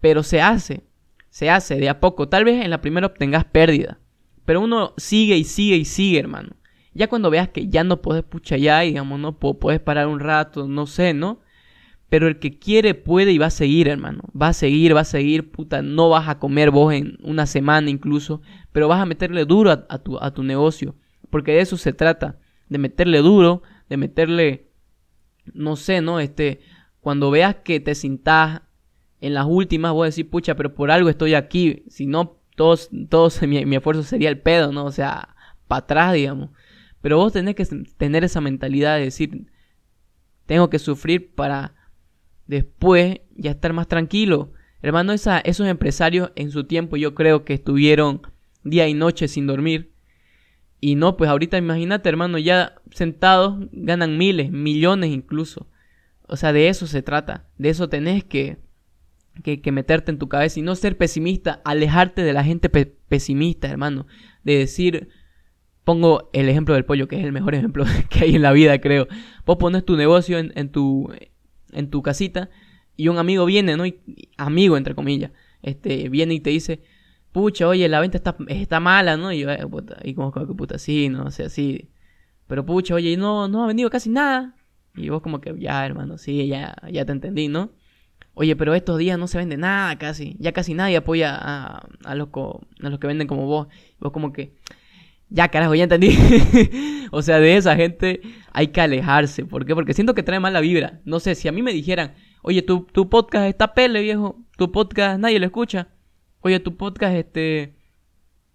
Pero 0.02 0.24
se 0.24 0.42
hace, 0.42 0.84
se 1.30 1.50
hace 1.50 1.78
de 1.78 1.88
a 1.88 2.02
poco. 2.02 2.28
Tal 2.28 2.44
vez 2.44 2.66
en 2.66 2.70
la 2.70 2.82
primera 2.82 3.08
obtengas 3.08 3.46
pérdida, 3.46 4.00
pero 4.48 4.62
uno 4.62 4.94
sigue 4.96 5.36
y 5.36 5.44
sigue 5.44 5.76
y 5.76 5.84
sigue, 5.84 6.20
hermano. 6.20 6.56
Ya 6.94 7.10
cuando 7.10 7.30
veas 7.30 7.50
que 7.50 7.68
ya 7.68 7.84
no 7.84 8.02
puedes, 8.02 8.24
pucha, 8.24 8.56
ya, 8.56 8.80
digamos, 8.80 9.20
no 9.20 9.38
puedes 9.38 9.82
parar 9.82 10.08
un 10.08 10.22
rato, 10.22 10.70
no 10.70 10.88
sé, 10.88 11.14
¿no? 11.14 11.42
Pero 12.08 12.30
el 12.30 12.40
que 12.40 12.58
quiere 12.58 12.94
puede 12.94 13.34
y 13.34 13.40
va 13.40 13.48
a 13.48 13.50
seguir, 13.50 13.90
hermano. 13.90 14.22
Va 14.42 14.48
a 14.48 14.54
seguir, 14.54 14.96
va 14.96 15.02
a 15.02 15.04
seguir, 15.04 15.52
puta. 15.52 15.82
No 15.82 16.08
vas 16.08 16.30
a 16.30 16.40
comer 16.40 16.72
vos 16.72 16.94
en 16.94 17.18
una 17.24 17.46
semana 17.46 17.90
incluso, 17.90 18.42
pero 18.72 18.88
vas 18.88 19.02
a 19.02 19.06
meterle 19.06 19.44
duro 19.44 19.86
a, 19.90 19.98
tu, 20.00 20.18
a 20.18 20.34
tu 20.34 20.44
negocio. 20.44 20.96
Porque 21.30 21.52
de 21.52 21.60
eso 21.60 21.76
se 21.76 21.92
trata. 21.92 22.40
De 22.70 22.78
meterle 22.78 23.18
duro, 23.18 23.64
de 23.90 23.98
meterle, 23.98 24.70
no 25.54 25.76
sé, 25.76 26.00
¿no? 26.00 26.22
Este, 26.22 26.62
cuando 27.02 27.32
veas 27.32 27.56
que 27.66 27.82
te 27.82 27.96
sintás 27.96 28.62
en 29.20 29.34
las 29.34 29.46
últimas, 29.46 29.92
voy 29.92 30.06
a 30.06 30.12
decir, 30.12 30.30
pucha, 30.30 30.56
pero 30.56 30.74
por 30.74 30.90
algo 30.90 31.10
estoy 31.10 31.34
aquí. 31.34 31.84
Si 31.90 32.06
no, 32.06 32.38
todos, 32.58 32.90
todos 33.08 33.42
mi, 33.48 33.76
esfuerzo 33.76 34.04
sería 34.04 34.30
el 34.30 34.40
pedo, 34.40 34.74
¿no? 34.74 34.84
O 34.84 34.92
sea, 34.92 35.36
para 35.68 35.80
atrás, 35.80 36.14
digamos. 36.14 36.50
Pero 37.00 37.18
vos 37.18 37.32
tenés 37.32 37.56
que 37.56 37.66
tener 37.98 38.24
esa 38.26 38.42
mentalidad 38.42 38.98
de 38.98 39.04
decir, 39.04 39.46
tengo 40.48 40.70
que 40.70 40.80
sufrir 40.80 41.34
para 41.36 41.76
después 42.48 43.22
ya 43.36 43.52
estar 43.52 43.72
más 43.72 43.88
tranquilo. 43.88 44.52
Hermano, 44.82 45.14
esa, 45.14 45.40
esos 45.40 45.68
empresarios 45.68 46.32
en 46.36 46.52
su 46.52 46.64
tiempo 46.64 46.98
yo 46.98 47.14
creo 47.14 47.46
que 47.46 47.54
estuvieron 47.54 48.24
día 48.64 48.88
y 48.88 48.96
noche 48.96 49.28
sin 49.28 49.46
dormir. 49.46 49.92
Y 50.82 50.96
no, 50.96 51.16
pues 51.16 51.30
ahorita 51.30 51.58
imagínate, 51.58 52.10
hermano, 52.10 52.38
ya 52.40 52.76
sentados 52.92 53.68
ganan 53.72 54.18
miles, 54.18 54.52
millones 54.52 55.12
incluso. 55.12 55.68
O 56.24 56.36
sea, 56.38 56.54
de 56.54 56.70
eso 56.70 56.88
se 56.88 57.04
trata. 57.04 57.46
De 57.58 57.70
eso 57.70 57.88
tenés 57.88 58.24
que, 58.24 58.58
que, 59.44 59.72
meterte 59.72 60.12
en 60.12 60.18
tu 60.18 60.30
cabeza 60.30 60.60
y 60.60 60.64
no 60.64 60.76
ser 60.76 60.98
pesimista, 60.98 61.62
alejarte 61.66 62.24
de 62.24 62.34
la 62.34 62.44
gente 62.44 62.70
pesimista, 62.70 63.68
hermano. 63.68 64.08
De 64.44 64.58
decir, 64.58 65.10
Pongo 65.88 66.30
el 66.34 66.50
ejemplo 66.50 66.74
del 66.76 66.84
pollo, 66.84 67.08
que 67.08 67.18
es 67.18 67.24
el 67.24 67.32
mejor 67.32 67.56
ejemplo 67.56 67.86
que 68.10 68.26
hay 68.26 68.36
en 68.36 68.42
la 68.42 68.52
vida, 68.52 68.82
creo. 68.82 69.08
Vos 69.46 69.56
pones 69.56 69.86
tu 69.86 69.96
negocio 69.96 70.38
en, 70.38 70.70
tu, 70.70 71.10
en 71.72 71.90
tu 71.90 72.02
casita 72.02 72.50
y 72.98 73.08
un 73.08 73.18
amigo 73.20 73.46
viene, 73.46 73.78
¿no? 73.78 73.86
amigo, 74.36 74.76
entre 74.76 74.96
comillas, 74.96 75.32
este, 75.62 76.10
viene 76.10 76.34
y 76.34 76.42
te 76.42 76.50
dice, 76.50 76.82
pucha, 77.32 77.70
oye, 77.70 77.88
la 77.88 78.02
venta 78.02 78.18
está, 78.18 78.36
está 78.50 78.82
mala, 78.82 79.16
¿no? 79.16 79.32
Y 79.32 79.40
yo, 79.40 79.50
eh, 79.50 79.66
y 80.04 80.14
como 80.14 80.34
que 80.34 80.54
puta, 80.54 80.78
sí, 80.78 81.08
no 81.08 81.28
o 81.28 81.32
sé, 81.32 81.38
sea, 81.38 81.46
así. 81.46 81.90
Pero 82.48 82.66
pucha, 82.66 82.94
oye, 82.96 83.16
no, 83.16 83.48
no 83.48 83.64
ha 83.64 83.68
vendido 83.68 83.90
casi 83.90 84.10
nada. 84.10 84.56
Y 84.94 85.08
vos 85.08 85.22
como 85.22 85.40
que, 85.40 85.56
ya, 85.58 85.86
hermano, 85.86 86.18
sí, 86.18 86.48
ya, 86.48 86.76
ya 86.92 87.06
te 87.06 87.14
entendí, 87.14 87.48
¿no? 87.48 87.72
Oye, 88.40 88.56
pero 88.56 88.76
estos 88.76 89.00
días 89.00 89.18
no 89.18 89.28
se 89.28 89.40
vende 89.40 89.58
nada 89.58 89.98
casi. 89.98 90.36
Ya 90.38 90.52
casi 90.52 90.76
nadie 90.76 90.98
apoya 90.98 91.36
a, 91.36 91.88
a, 92.06 92.14
los, 92.14 92.30
a 92.30 93.00
que 93.00 93.08
venden 93.08 93.28
como 93.28 93.48
vos. 93.48 93.68
Vos 94.00 94.12
como 94.12 94.32
que, 94.32 94.54
ya, 95.30 95.48
carajo, 95.48 95.74
ya 95.74 95.86
entendí. 95.86 96.16
o 97.12 97.24
sea, 97.24 97.40
de 97.40 97.58
esa 97.58 97.76
gente 97.76 98.22
hay 98.54 98.68
que 98.68 98.80
alejarse. 98.80 99.44
¿Por 99.44 99.66
qué? 99.66 99.74
Porque 99.74 99.96
siento 99.96 100.14
que 100.14 100.22
trae 100.22 100.40
mala 100.40 100.62
vibra. 100.62 101.02
No 101.04 101.20
sé, 101.20 101.34
si 101.34 101.48
a 101.48 101.52
mí 101.52 101.64
me 101.64 101.74
dijeran, 101.74 102.14
oye, 102.44 102.62
tu, 102.62 102.86
tu 102.92 103.10
podcast 103.10 103.48
está 103.48 103.74
pele, 103.74 104.04
viejo. 104.04 104.46
Tu 104.56 104.72
podcast 104.72 105.20
nadie 105.20 105.40
lo 105.40 105.48
escucha. 105.48 105.88
Oye, 106.42 106.60
tu 106.60 106.78
podcast 106.78 107.16
este 107.16 107.74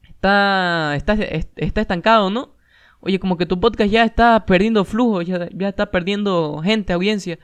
está, 0.05 0.95
está, 0.95 1.15
está 1.15 1.81
estancado, 1.81 2.31
¿no? 2.31 2.55
Oye, 3.01 3.19
como 3.19 3.37
que 3.37 3.47
tu 3.47 3.59
podcast 3.59 3.91
ya 3.91 4.05
está 4.05 4.47
perdiendo 4.47 4.85
flujo, 4.85 5.23
ya 5.23 5.49
está 5.69 5.91
perdiendo 5.91 6.61
gente, 6.62 6.93
audiencia. 6.93 7.41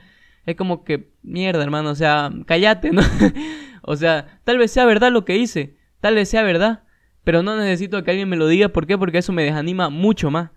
Es 0.49 0.55
como 0.55 0.83
que, 0.83 1.11
mierda, 1.21 1.63
hermano, 1.63 1.91
o 1.91 1.95
sea, 1.95 2.31
cállate, 2.47 2.91
¿no? 2.91 3.01
o 3.83 3.95
sea, 3.95 4.39
tal 4.43 4.57
vez 4.57 4.71
sea 4.71 4.85
verdad 4.85 5.11
lo 5.11 5.25
que 5.25 5.37
hice, 5.37 5.77
tal 5.99 6.15
vez 6.15 6.27
sea 6.27 6.41
verdad, 6.41 6.83
pero 7.23 7.43
no 7.43 7.55
necesito 7.55 8.03
que 8.03 8.09
alguien 8.09 8.29
me 8.29 8.35
lo 8.35 8.47
diga. 8.47 8.69
¿Por 8.69 8.87
qué? 8.87 8.97
Porque 8.97 9.19
eso 9.19 9.31
me 9.31 9.43
desanima 9.43 9.91
mucho 9.91 10.31
más. 10.31 10.49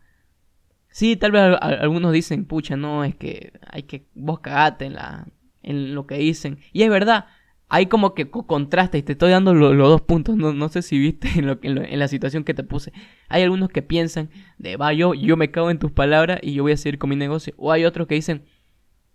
Sí, 0.88 1.16
tal 1.16 1.32
vez 1.32 1.42
algunos 1.61 2.12
dicen, 2.12 2.46
pucha, 2.46 2.76
no, 2.76 3.04
es 3.04 3.14
que 3.14 3.52
hay 3.68 3.82
que 3.82 4.06
vos 4.14 4.40
cagate 4.40 4.87
en, 4.87 4.94
la, 4.94 5.26
en 5.62 5.94
lo 5.94 6.06
que 6.06 6.16
dicen. 6.16 6.58
Y 6.72 6.84
es 6.84 6.88
verdad, 6.88 7.26
hay 7.68 7.87
como 7.87 8.14
que 8.14 8.30
contraste 8.30 8.96
y 8.96 9.02
te 9.02 9.12
estoy 9.12 9.30
dando 9.30 9.52
los 9.52 9.76
dos 9.76 10.00
puntos. 10.00 10.37
No, 10.37 10.54
no 10.54 10.70
sé 10.70 10.80
si 10.80 10.99
viste 10.99 11.28
en, 11.37 11.49
lo, 11.49 11.58
en, 11.62 11.84
en, 11.84 11.99
la 11.99 12.08
situación 12.08 12.44
que 12.44 12.54
te 12.54 12.62
puse. 12.62 12.94
Hay 13.28 13.42
algunos 13.42 13.68
que 13.68 13.82
piensan 13.82 14.30
de, 14.56 14.78
va, 14.78 14.94
yo, 14.94 15.12
yo 15.12 15.37
me 15.37 15.50
cago 15.50 15.70
en 15.70 15.78
tus 15.78 15.92
palabras 15.92 16.40
y 16.42 16.54
yo 16.54 16.62
voy 16.62 16.72
a 16.72 16.78
seguir 16.78 16.99
con 16.99 17.11
mi 17.11 17.16
negocio. 17.16 17.52
O 17.58 17.72
hay 17.72 17.84
otros 17.84 18.06
que 18.06 18.14
dicen, 18.14 18.44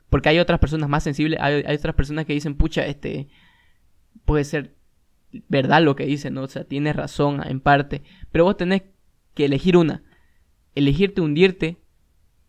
porque 0.09 0.29
hay 0.29 0.39
otras 0.39 0.59
personas 0.59 0.89
más 0.89 1.03
sensibles, 1.03 1.39
hay, 1.41 1.63
hay 1.65 1.75
otras 1.75 1.95
personas 1.95 2.25
que 2.25 2.33
dicen, 2.33 2.55
pucha, 2.55 2.85
este, 2.85 3.27
puede 4.25 4.43
ser 4.43 4.75
verdad 5.47 5.81
lo 5.81 5.95
que 5.95 6.05
dice, 6.05 6.31
¿no? 6.31 6.43
O 6.43 6.47
sea, 6.47 6.63
tiene 6.63 6.93
razón 6.93 7.41
en 7.45 7.59
parte. 7.59 8.03
Pero 8.31 8.45
vos 8.45 8.57
tenés 8.57 8.83
que 9.33 9.45
elegir 9.45 9.77
una. 9.77 10.03
Elegirte 10.75 11.21
hundirte 11.21 11.77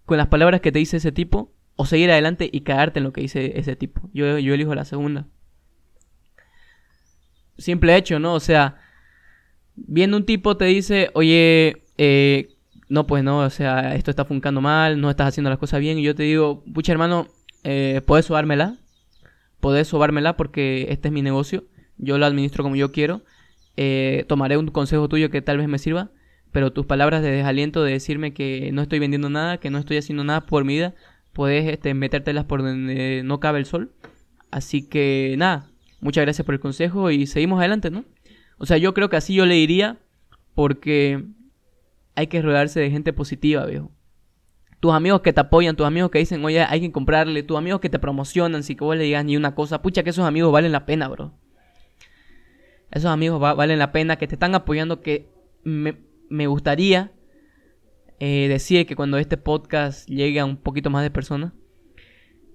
con 0.04 0.18
las 0.18 0.28
palabras 0.28 0.60
que 0.60 0.72
te 0.72 0.78
dice 0.78 0.98
ese 0.98 1.12
tipo 1.12 1.52
o 1.76 1.86
seguir 1.86 2.10
adelante 2.10 2.48
y 2.50 2.60
cagarte 2.62 2.98
en 2.98 3.04
lo 3.04 3.12
que 3.12 3.20
dice 3.20 3.58
ese 3.58 3.76
tipo. 3.76 4.08
Yo, 4.12 4.38
yo 4.38 4.54
elijo 4.54 4.74
la 4.74 4.84
segunda. 4.84 5.26
Simple 7.56 7.96
hecho, 7.96 8.18
¿no? 8.18 8.34
O 8.34 8.40
sea, 8.40 8.76
viendo 9.74 10.16
un 10.16 10.24
tipo 10.24 10.56
te 10.56 10.66
dice, 10.66 11.10
oye, 11.14 11.84
eh, 11.98 12.56
no, 12.88 13.06
pues 13.06 13.22
no, 13.22 13.40
o 13.40 13.50
sea, 13.50 13.94
esto 13.96 14.10
está 14.10 14.24
funcando 14.24 14.60
mal, 14.60 15.00
no 15.00 15.10
estás 15.10 15.28
haciendo 15.28 15.50
las 15.50 15.58
cosas 15.58 15.80
bien. 15.80 15.98
Y 15.98 16.02
yo 16.02 16.14
te 16.14 16.22
digo, 16.22 16.64
pucha 16.72 16.92
hermano, 16.92 17.26
eh, 17.64 18.00
¿puedes 18.06 18.26
sobármela? 18.26 18.78
¿Puedes 19.60 19.88
sobármela 19.88 20.36
porque 20.36 20.86
este 20.90 21.08
es 21.08 21.12
mi 21.12 21.22
negocio? 21.22 21.64
yo 21.98 22.18
lo 22.18 22.26
administro 22.26 22.62
como 22.62 22.76
yo 22.76 22.92
quiero, 22.92 23.22
eh, 23.76 24.24
tomaré 24.28 24.56
un 24.56 24.68
consejo 24.68 25.08
tuyo 25.08 25.30
que 25.30 25.42
tal 25.42 25.58
vez 25.58 25.68
me 25.68 25.78
sirva, 25.78 26.10
pero 26.52 26.72
tus 26.72 26.86
palabras 26.86 27.22
de 27.22 27.30
desaliento 27.30 27.82
de 27.82 27.92
decirme 27.92 28.32
que 28.32 28.70
no 28.72 28.82
estoy 28.82 28.98
vendiendo 28.98 29.28
nada, 29.28 29.58
que 29.58 29.70
no 29.70 29.78
estoy 29.78 29.98
haciendo 29.98 30.24
nada 30.24 30.46
por 30.46 30.64
mi 30.64 30.74
vida, 30.74 30.94
puedes 31.32 31.66
este, 31.68 31.92
metértelas 31.94 32.44
por 32.44 32.62
donde 32.62 33.22
no 33.24 33.40
cabe 33.40 33.58
el 33.58 33.66
sol. 33.66 33.92
Así 34.50 34.88
que 34.88 35.34
nada, 35.36 35.70
muchas 36.00 36.22
gracias 36.22 36.46
por 36.46 36.54
el 36.54 36.60
consejo 36.60 37.10
y 37.10 37.26
seguimos 37.26 37.58
adelante, 37.58 37.90
¿no? 37.90 38.04
O 38.56 38.66
sea, 38.66 38.78
yo 38.78 38.94
creo 38.94 39.10
que 39.10 39.16
así 39.16 39.34
yo 39.34 39.44
le 39.44 39.54
diría 39.54 39.98
porque 40.54 41.24
hay 42.14 42.28
que 42.28 42.40
rodearse 42.40 42.80
de 42.80 42.90
gente 42.90 43.12
positiva, 43.12 43.66
viejo. 43.66 43.92
Tus 44.80 44.92
amigos 44.92 45.22
que 45.22 45.32
te 45.32 45.40
apoyan, 45.40 45.74
tus 45.74 45.86
amigos 45.86 46.10
que 46.10 46.18
dicen, 46.18 46.44
oye, 46.44 46.62
hay 46.62 46.80
que 46.80 46.92
comprarle, 46.92 47.42
tus 47.42 47.58
amigos 47.58 47.80
que 47.80 47.90
te 47.90 47.98
promocionan, 47.98 48.62
si 48.62 48.76
que 48.76 48.84
vos 48.84 48.96
le 48.96 49.04
digas 49.04 49.24
ni 49.24 49.36
una 49.36 49.54
cosa, 49.54 49.82
pucha 49.82 50.04
que 50.04 50.10
esos 50.10 50.24
amigos 50.24 50.52
valen 50.52 50.70
la 50.70 50.86
pena, 50.86 51.08
bro. 51.08 51.32
Esos 52.90 53.10
amigos 53.10 53.40
valen 53.40 53.78
la 53.78 53.92
pena, 53.92 54.16
que 54.16 54.26
te 54.26 54.36
están 54.36 54.54
apoyando, 54.54 55.00
que 55.02 55.28
me, 55.64 56.46
gustaría 56.46 57.12
eh, 58.18 58.46
decir 58.48 58.86
que 58.86 58.96
cuando 58.96 59.18
este 59.18 59.36
podcast 59.36 60.08
llegue 60.08 60.40
a 60.40 60.44
un 60.44 60.56
poquito 60.56 60.90
más 60.90 61.02
de 61.02 61.10
personas, 61.10 61.52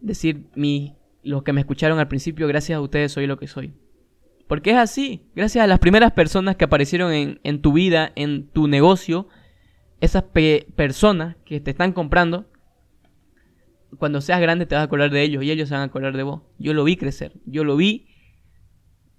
decir 0.02 0.48
mi, 0.56 0.96
los 1.24 1.44
que 1.44 1.54
me 1.54 1.62
escucharon 1.62 2.00
al 2.00 2.08
principio, 2.08 2.48
gracias 2.48 2.78
a 2.78 2.82
ustedes 2.82 3.12
soy 3.12 3.28
lo 3.28 3.38
que 3.38 3.48
soy. 3.48 3.74
Porque 4.48 4.72
es 4.72 4.78
así, 4.78 5.24
gracias 5.36 5.64
a 5.64 5.68
las 5.68 5.80
primeras 5.80 6.12
personas 6.12 6.56
que 6.56 6.66
aparecieron 6.66 7.14
en, 7.14 7.40
en 7.44 7.62
tu 7.62 7.74
vida, 7.74 8.12
en 8.16 8.48
tu 8.48 8.68
negocio, 8.68 9.28
esas 10.04 10.26
personas 10.76 11.38
que 11.46 11.62
te 11.62 11.72
están 11.72 11.94
comprando, 11.94 12.46
cuando 13.98 14.20
seas 14.20 14.42
grande 14.42 14.66
te 14.66 14.76
vas 14.76 14.82
a 14.82 14.86
acordar 14.86 15.12
de 15.12 15.22
ellos 15.22 15.42
y 15.46 15.50
ellos 15.50 15.70
se 15.70 15.76
van 15.76 15.84
a 15.84 15.86
acordar 15.86 16.18
de 16.18 16.24
vos. 16.24 16.42
Yo 16.60 16.74
lo 16.74 16.84
vi 16.84 16.98
crecer, 16.98 17.40
yo 17.46 17.64
lo 17.64 17.78
vi 17.78 18.10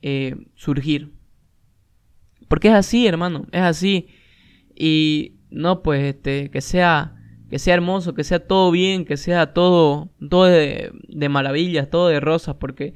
eh, 0.03 0.37
surgir. 0.57 1.14
Porque 2.49 2.69
es 2.69 2.75
así, 2.75 3.07
hermano, 3.07 3.47
es 3.50 3.62
así. 3.62 4.09
Y 4.75 5.38
no, 5.49 5.83
pues, 5.83 6.03
este, 6.03 6.50
que 6.50 6.61
sea, 6.61 7.17
que 7.49 7.59
sea 7.59 7.73
hermoso, 7.73 8.12
que 8.12 8.23
sea 8.23 8.47
todo 8.47 8.71
bien, 8.71 9.07
que 9.07 9.17
sea 9.17 9.55
todo, 9.55 10.12
todo 10.29 10.45
de, 10.45 10.93
de 11.09 11.29
maravillas, 11.31 11.88
todo 11.88 12.09
de 12.09 12.21
rosas, 12.21 12.57
porque 12.57 12.93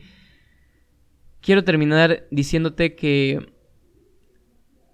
quiero 1.41 1.65
terminar 1.65 2.27
diciéndote 2.31 2.95
que 2.95 3.51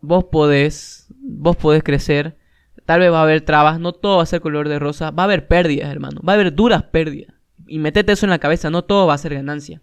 vos 0.01 0.27
podés, 0.31 1.13
vos 1.19 1.57
podés 1.57 1.83
crecer. 1.83 2.44
Tal 2.85 3.01
vez 3.01 3.11
va 3.11 3.21
a 3.21 3.23
haber 3.23 3.41
trabas, 3.41 3.81
no 3.81 3.93
todo 3.93 4.19
va 4.19 4.25
a 4.25 4.27
ser 4.27 4.41
color 4.41 4.69
de 4.69 4.79
rosa, 4.79 5.11
va 5.11 5.23
a 5.23 5.25
haber 5.25 5.49
pérdidas, 5.49 5.91
hermano, 5.91 6.21
va 6.27 6.35
a 6.35 6.37
haber 6.37 6.55
duras 6.55 6.83
pérdidas. 6.85 7.35
Y 7.67 7.79
metete 7.79 8.13
eso 8.13 8.27
en 8.27 8.31
la 8.31 8.39
cabeza, 8.39 8.69
no 8.69 8.83
todo 8.83 9.07
va 9.07 9.15
a 9.15 9.19
ser 9.19 9.35
ganancia. 9.35 9.81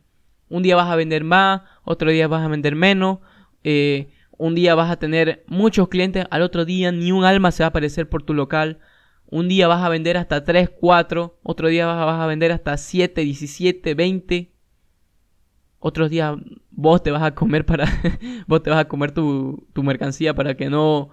Un 0.49 0.61
día 0.61 0.75
vas 0.75 0.89
a 0.89 0.95
vender 0.95 1.23
más, 1.23 1.61
otro 1.83 2.11
día 2.11 2.27
vas 2.27 2.43
a 2.43 2.47
vender 2.47 2.75
menos, 2.75 3.19
eh, 3.63 4.11
un 4.37 4.53
día 4.53 4.75
vas 4.75 4.91
a 4.91 4.97
tener 4.97 5.43
muchos 5.47 5.87
clientes, 5.87 6.25
al 6.29 6.41
otro 6.43 6.65
día 6.65 6.91
ni 6.91 7.11
un 7.11 7.23
alma 7.25 7.51
se 7.51 7.63
va 7.63 7.67
a 7.67 7.69
aparecer 7.69 8.09
por 8.09 8.23
tu 8.23 8.33
local. 8.33 8.79
Un 9.27 9.47
día 9.47 9.67
vas 9.67 9.83
a 9.83 9.89
vender 9.89 10.17
hasta 10.17 10.43
3, 10.43 10.69
4, 10.79 11.39
otro 11.41 11.69
día 11.69 11.85
vas 11.85 12.01
a, 12.01 12.05
vas 12.05 12.19
a 12.19 12.25
vender 12.27 12.51
hasta 12.51 12.75
7, 12.75 13.21
17, 13.21 13.95
20. 13.95 14.51
Otros 15.79 16.09
días 16.09 16.35
vos 16.69 17.01
te 17.01 17.11
vas 17.11 17.23
a 17.23 17.33
comer 17.33 17.65
para 17.65 17.85
vos 18.47 18.61
te 18.61 18.69
vas 18.69 18.79
a 18.79 18.87
comer 18.87 19.11
tu, 19.11 19.67
tu 19.73 19.83
mercancía 19.83 20.35
para 20.35 20.55
que 20.55 20.69
no 20.69 21.09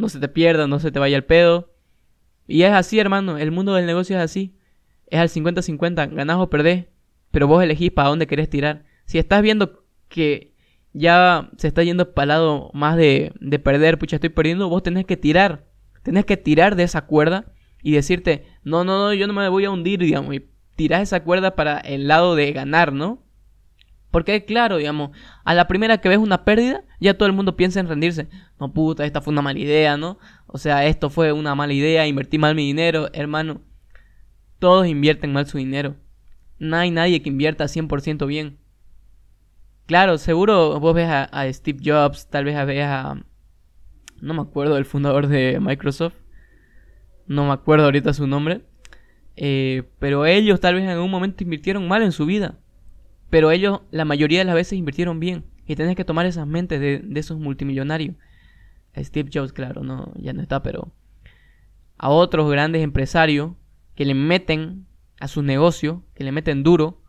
no 0.00 0.08
se 0.08 0.18
te 0.18 0.28
pierda, 0.28 0.66
no 0.66 0.80
se 0.80 0.90
te 0.90 0.98
vaya 0.98 1.16
el 1.16 1.24
pedo. 1.24 1.72
Y 2.46 2.62
es 2.62 2.72
así, 2.72 2.98
hermano, 2.98 3.38
el 3.38 3.50
mundo 3.50 3.74
del 3.74 3.86
negocio 3.86 4.16
es 4.16 4.22
así. 4.22 4.56
Es 5.06 5.20
al 5.20 5.28
50-50, 5.28 6.14
ganás 6.14 6.38
o 6.38 6.50
perdés, 6.50 6.86
pero 7.30 7.46
vos 7.46 7.62
elegís 7.62 7.90
para 7.90 8.08
dónde 8.08 8.26
querés 8.26 8.48
tirar. 8.48 8.84
Si 9.04 9.18
estás 9.18 9.42
viendo 9.42 9.84
que 10.08 10.54
ya 10.92 11.50
se 11.56 11.68
está 11.68 11.82
yendo 11.82 12.14
para 12.14 12.26
lado 12.26 12.70
más 12.74 12.96
de, 12.96 13.32
de 13.40 13.58
perder, 13.58 13.98
pucha, 13.98 14.16
estoy 14.16 14.30
perdiendo, 14.30 14.68
vos 14.68 14.82
tenés 14.82 15.04
que 15.04 15.16
tirar. 15.16 15.66
Tenés 16.02 16.24
que 16.24 16.36
tirar 16.36 16.76
de 16.76 16.84
esa 16.84 17.06
cuerda 17.06 17.52
y 17.82 17.92
decirte, 17.92 18.46
no, 18.64 18.84
no, 18.84 18.98
no, 18.98 19.14
yo 19.14 19.26
no 19.26 19.32
me 19.32 19.48
voy 19.48 19.64
a 19.64 19.70
hundir, 19.70 20.00
digamos, 20.00 20.34
y 20.34 20.48
tirás 20.76 21.02
esa 21.02 21.22
cuerda 21.22 21.56
para 21.56 21.78
el 21.78 22.08
lado 22.08 22.34
de 22.34 22.52
ganar, 22.52 22.92
¿no? 22.92 23.22
Porque 24.10 24.44
claro, 24.44 24.78
digamos, 24.78 25.10
a 25.44 25.54
la 25.54 25.68
primera 25.68 25.98
que 25.98 26.08
ves 26.08 26.18
una 26.18 26.44
pérdida, 26.44 26.82
ya 26.98 27.14
todo 27.14 27.26
el 27.26 27.34
mundo 27.34 27.56
piensa 27.56 27.78
en 27.78 27.88
rendirse. 27.88 28.28
No, 28.58 28.72
puta, 28.72 29.04
esta 29.04 29.20
fue 29.20 29.32
una 29.32 29.42
mala 29.42 29.58
idea, 29.58 29.96
¿no? 29.96 30.18
O 30.46 30.58
sea, 30.58 30.84
esto 30.86 31.10
fue 31.10 31.32
una 31.32 31.54
mala 31.54 31.72
idea, 31.72 32.06
invertí 32.06 32.38
mal 32.38 32.54
mi 32.54 32.66
dinero, 32.66 33.08
hermano. 33.12 33.60
Todos 34.58 34.88
invierten 34.88 35.32
mal 35.32 35.46
su 35.46 35.58
dinero. 35.58 35.96
No 36.58 36.76
hay 36.76 36.90
nadie 36.90 37.22
que 37.22 37.28
invierta 37.28 37.64
100% 37.64 38.26
bien. 38.26 38.58
Claro, 39.86 40.18
seguro 40.18 40.78
vos 40.80 40.94
ves 40.94 41.08
a, 41.08 41.52
Steve 41.52 41.80
Jobs, 41.84 42.28
tal 42.28 42.44
vez 42.44 42.66
ves 42.66 42.84
a... 42.84 43.16
No 44.20 44.34
me 44.34 44.42
acuerdo 44.42 44.74
del 44.74 44.84
fundador 44.84 45.28
de 45.28 45.58
Microsoft. 45.60 46.14
No 47.26 47.46
me 47.46 47.52
acuerdo 47.52 47.86
ahorita 47.86 48.12
su 48.12 48.26
nombre. 48.26 48.62
Eh, 49.36 49.84
pero 49.98 50.26
ellos 50.26 50.60
tal 50.60 50.74
vez 50.74 50.84
en 50.84 50.90
algún 50.90 51.10
momento 51.10 51.42
invirtieron 51.42 51.88
mal 51.88 52.02
en 52.02 52.12
su 52.12 52.26
vida. 52.26 52.58
Pero 53.30 53.50
ellos 53.50 53.80
la 53.90 54.04
mayoría 54.04 54.40
de 54.40 54.44
las 54.44 54.54
veces 54.54 54.74
invirtieron 54.74 55.20
bien. 55.20 55.44
Y 55.66 55.76
tenés 55.76 55.96
que 55.96 56.04
tomar 56.04 56.26
esas 56.26 56.46
mentes 56.46 56.80
de, 56.80 56.98
de 56.98 57.20
esos 57.20 57.38
multimillonarios. 57.38 58.16
Steve 58.96 59.30
Jobs, 59.32 59.52
claro, 59.52 59.84
no, 59.84 60.12
ya 60.16 60.32
no 60.32 60.42
está, 60.42 60.62
pero 60.62 60.92
a 61.96 62.08
otros 62.08 62.50
grandes 62.50 62.82
empresarios 62.82 63.52
que 63.94 64.04
le 64.04 64.14
meten 64.14 64.86
a 65.20 65.28
su 65.28 65.42
negocio, 65.42 66.02
que 66.14 66.24
le 66.24 66.32
meten 66.32 66.62
duro, 66.62 67.00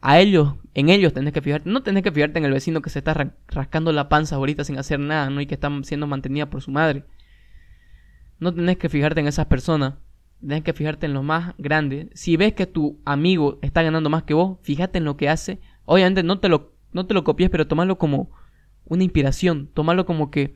a 0.00 0.18
ellos, 0.18 0.54
en 0.74 0.88
ellos 0.88 1.12
tenés 1.12 1.32
que 1.32 1.42
fijarte. 1.42 1.68
No 1.68 1.82
tenés 1.82 2.02
que 2.02 2.12
fijarte 2.12 2.38
en 2.38 2.44
el 2.44 2.52
vecino 2.52 2.80
que 2.80 2.88
se 2.88 3.00
está 3.00 3.34
rascando 3.48 3.92
la 3.92 4.08
panza 4.08 4.36
ahorita 4.36 4.64
sin 4.64 4.78
hacer 4.78 4.98
nada, 4.98 5.28
¿no? 5.28 5.40
Y 5.40 5.46
que 5.46 5.54
está 5.54 5.70
siendo 5.82 6.06
mantenida 6.06 6.48
por 6.48 6.62
su 6.62 6.70
madre. 6.70 7.04
No 8.38 8.54
tenés 8.54 8.78
que 8.78 8.88
fijarte 8.88 9.20
en 9.20 9.26
esas 9.26 9.46
personas. 9.46 9.94
Tenés 10.40 10.62
que 10.62 10.72
fijarte 10.72 11.06
en 11.06 11.14
lo 11.14 11.22
más 11.22 11.54
grande. 11.58 12.10
Si 12.14 12.36
ves 12.36 12.54
que 12.54 12.66
tu 12.66 13.00
amigo 13.04 13.58
está 13.62 13.82
ganando 13.82 14.10
más 14.10 14.22
que 14.22 14.34
vos, 14.34 14.58
fíjate 14.62 14.98
en 14.98 15.04
lo 15.04 15.16
que 15.16 15.28
hace. 15.28 15.60
Obviamente 15.84 16.22
no 16.22 16.40
te 16.40 16.48
lo, 16.48 16.72
no 16.92 17.06
te 17.06 17.14
lo 17.14 17.24
copies, 17.24 17.50
pero 17.50 17.66
tomalo 17.66 17.98
como 17.98 18.30
una 18.86 19.04
inspiración. 19.04 19.68
Tomalo 19.74 20.06
como 20.06 20.30
que, 20.30 20.54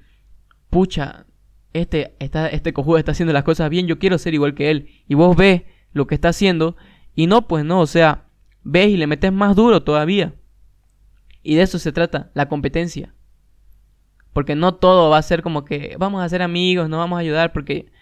pucha, 0.71 1.27
este, 1.73 2.15
está, 2.19 2.49
este 2.49 2.73
cojudo 2.73 2.99
está 2.99 3.13
haciendo 3.13 3.33
las 3.33 3.45
cosas 3.45 3.69
bien, 3.69 3.87
yo 3.87 3.99
quiero 3.99 4.17
ser 4.17 4.33
igual 4.33 4.55
que 4.55 4.71
él. 4.71 4.89
Y 5.09 5.15
vos 5.15 5.37
ves 5.37 5.63
lo 5.93 6.07
que 6.07 6.15
está 6.15 6.29
haciendo. 6.29 6.77
Y 7.15 7.27
no, 7.27 7.47
pues 7.47 7.65
no, 7.65 7.81
o 7.81 7.87
sea, 7.87 8.25
ves 8.63 8.89
y 8.89 8.97
le 8.97 9.07
metes 9.07 9.33
más 9.33 9.55
duro 9.55 9.83
todavía. 9.83 10.35
Y 11.43 11.57
de 11.57 11.63
eso 11.63 11.79
se 11.79 11.93
trata, 11.93 12.31
la 12.35 12.49
competencia. 12.49 13.15
Porque 14.33 14.57
no 14.57 14.75
todo 14.75 15.11
va 15.11 15.19
a 15.19 15.23
ser 15.23 15.43
como 15.43 15.65
que 15.65 15.97
vamos 15.99 16.23
a 16.23 16.29
ser 16.29 16.43
amigos, 16.43 16.89
no 16.89 16.99
vamos 16.99 17.19
a 17.19 17.21
ayudar, 17.21 17.53
porque 17.53 17.93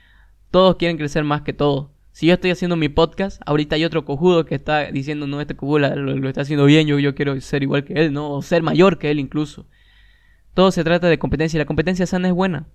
todos 0.52 0.76
quieren 0.76 0.98
crecer 0.98 1.24
más 1.24 1.42
que 1.42 1.52
todos. 1.52 1.88
Si 2.12 2.26
yo 2.26 2.34
estoy 2.34 2.50
haciendo 2.50 2.76
mi 2.76 2.90
podcast, 2.90 3.40
ahorita 3.46 3.74
hay 3.74 3.86
otro 3.86 4.04
cojudo 4.04 4.44
que 4.44 4.54
está 4.54 4.92
diciendo, 4.92 5.26
no, 5.26 5.40
este 5.40 5.56
cojudo 5.56 5.78
lo, 5.96 6.28
está 6.28 6.42
haciendo 6.42 6.66
bien, 6.66 6.86
yo, 6.86 6.98
yo 6.98 7.14
quiero 7.14 7.40
ser 7.40 7.62
igual 7.62 7.84
que 7.84 7.94
él, 7.94 8.12
¿no? 8.12 8.30
O 8.30 8.42
ser 8.42 8.62
mayor 8.62 8.98
que 8.98 9.10
él 9.10 9.18
incluso. 9.18 9.66
Todo 10.52 10.70
se 10.70 10.84
trata 10.84 11.08
de 11.08 11.18
competencia 11.18 11.56
y 11.56 11.60
la 11.60 11.64
competencia 11.64 12.06
sana 12.06 12.28
es 12.28 12.34
buena. 12.34 12.68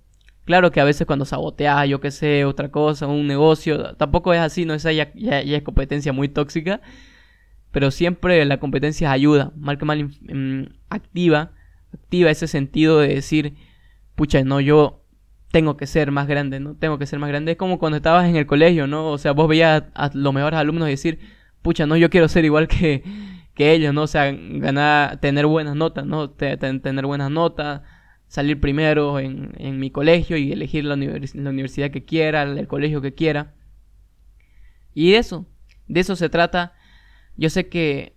Claro 0.44 0.72
que 0.72 0.80
a 0.80 0.84
veces 0.84 1.06
cuando 1.06 1.24
saboteas, 1.24 1.88
yo 1.88 2.00
qué 2.00 2.10
sé, 2.10 2.44
otra 2.44 2.72
cosa, 2.72 3.06
un 3.06 3.28
negocio, 3.28 3.94
tampoco 3.94 4.34
es 4.34 4.40
así, 4.40 4.64
no 4.64 4.74
es 4.74 4.82
ya, 4.82 4.92
ya, 4.92 5.12
ya 5.14 5.56
es 5.56 5.62
competencia 5.62 6.12
muy 6.12 6.28
tóxica. 6.28 6.80
Pero 7.70 7.92
siempre 7.92 8.44
la 8.44 8.58
competencia 8.58 9.12
ayuda, 9.12 9.52
mal 9.56 9.78
que 9.78 9.84
mal 9.84 10.04
mm, 10.04 10.64
activa, 10.88 11.52
activa 11.94 12.30
ese 12.30 12.48
sentido 12.48 12.98
de 12.98 13.08
decir, 13.08 13.54
pucha, 14.16 14.42
no, 14.42 14.60
yo 14.60 14.97
tengo 15.50 15.76
que 15.76 15.86
ser 15.86 16.10
más 16.10 16.26
grande, 16.26 16.60
¿no? 16.60 16.74
Tengo 16.74 16.98
que 16.98 17.06
ser 17.06 17.18
más 17.18 17.28
grande. 17.28 17.52
Es 17.52 17.58
como 17.58 17.78
cuando 17.78 17.96
estabas 17.96 18.28
en 18.28 18.36
el 18.36 18.46
colegio, 18.46 18.86
¿no? 18.86 19.08
O 19.10 19.18
sea, 19.18 19.32
vos 19.32 19.48
veías 19.48 19.84
a 19.94 20.10
los 20.14 20.32
mejores 20.34 20.58
alumnos 20.58 20.88
decir, 20.88 21.18
pucha, 21.62 21.86
no, 21.86 21.96
yo 21.96 22.10
quiero 22.10 22.28
ser 22.28 22.44
igual 22.44 22.68
que, 22.68 23.02
que 23.54 23.72
ellos, 23.72 23.94
¿no? 23.94 24.02
O 24.02 24.06
sea, 24.06 24.32
ganar, 24.32 25.20
tener 25.20 25.46
buenas 25.46 25.76
notas, 25.76 26.06
¿no? 26.06 26.30
tener 26.30 27.06
buenas 27.06 27.30
notas, 27.30 27.82
salir 28.26 28.60
primero 28.60 29.18
en, 29.18 29.52
en 29.58 29.78
mi 29.80 29.90
colegio 29.90 30.36
y 30.36 30.52
elegir 30.52 30.84
la, 30.84 30.96
la 30.96 31.50
universidad 31.50 31.90
que 31.90 32.04
quiera, 32.04 32.42
el 32.42 32.68
colegio 32.68 33.00
que 33.00 33.14
quiera. 33.14 33.54
Y 34.94 35.14
eso, 35.14 35.46
de 35.86 36.00
eso 36.00 36.16
se 36.16 36.28
trata 36.28 36.74
yo 37.38 37.50
sé 37.50 37.68
que 37.68 38.16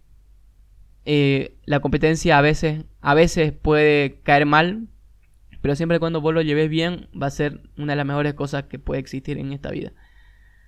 eh, 1.05 1.55
la 1.63 1.79
competencia 1.79 2.37
a 2.37 2.41
veces, 2.41 2.85
a 3.01 3.13
veces 3.13 3.53
puede 3.53 4.19
caer 4.23 4.47
mal, 4.47 4.87
pero 5.61 5.75
siempre 5.75 5.99
cuando 5.99 6.21
vos 6.21 6.33
lo 6.33 6.41
lleves 6.41 6.69
bien 6.69 7.09
va 7.19 7.27
a 7.27 7.31
ser 7.31 7.61
una 7.77 7.93
de 7.93 7.97
las 7.97 8.05
mejores 8.05 8.33
cosas 8.33 8.63
que 8.63 8.79
puede 8.79 8.99
existir 8.99 9.37
en 9.37 9.53
esta 9.53 9.69
vida. 9.71 9.93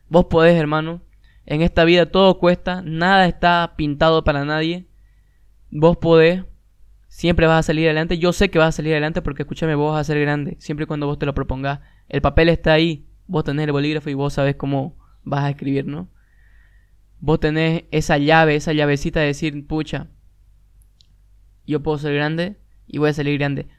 Vos 0.09 0.25
podés, 0.25 0.55
hermano. 0.55 1.01
En 1.45 1.61
esta 1.61 1.83
vida 1.83 2.05
todo 2.05 2.39
cuesta, 2.39 2.81
nada 2.83 3.27
está 3.27 3.73
pintado 3.75 4.23
para 4.23 4.45
nadie. 4.45 4.87
Vos 5.69 5.97
podés, 5.97 6.43
siempre 7.07 7.47
vas 7.47 7.59
a 7.59 7.63
salir 7.63 7.87
adelante. 7.87 8.17
Yo 8.17 8.31
sé 8.31 8.49
que 8.49 8.59
vas 8.59 8.69
a 8.69 8.77
salir 8.77 8.93
adelante 8.93 9.21
porque 9.21 9.43
escúchame, 9.43 9.75
vos 9.75 9.93
vas 9.93 10.01
a 10.01 10.13
ser 10.13 10.21
grande, 10.21 10.55
siempre 10.59 10.85
y 10.85 10.87
cuando 10.87 11.07
vos 11.07 11.19
te 11.19 11.25
lo 11.25 11.33
propongas. 11.33 11.81
El 12.07 12.21
papel 12.21 12.49
está 12.49 12.73
ahí, 12.73 13.07
vos 13.27 13.43
tenés 13.43 13.65
el 13.65 13.71
bolígrafo 13.71 14.09
y 14.09 14.13
vos 14.13 14.33
sabés 14.33 14.55
cómo 14.55 14.97
vas 15.23 15.43
a 15.43 15.49
escribir, 15.49 15.85
¿no? 15.85 16.09
vos 17.23 17.39
tenés 17.39 17.85
esa 17.91 18.17
llave, 18.17 18.57
esa 18.57 18.73
llavecita 18.73 19.21
de 19.21 19.27
decir, 19.27 19.65
pucha, 19.65 20.09
yo 21.65 21.81
puedo 21.81 21.97
ser 21.97 22.13
grande 22.13 22.57
y 22.85 22.97
voy 22.97 23.11
a 23.11 23.13
salir 23.13 23.37
grande. 23.37 23.69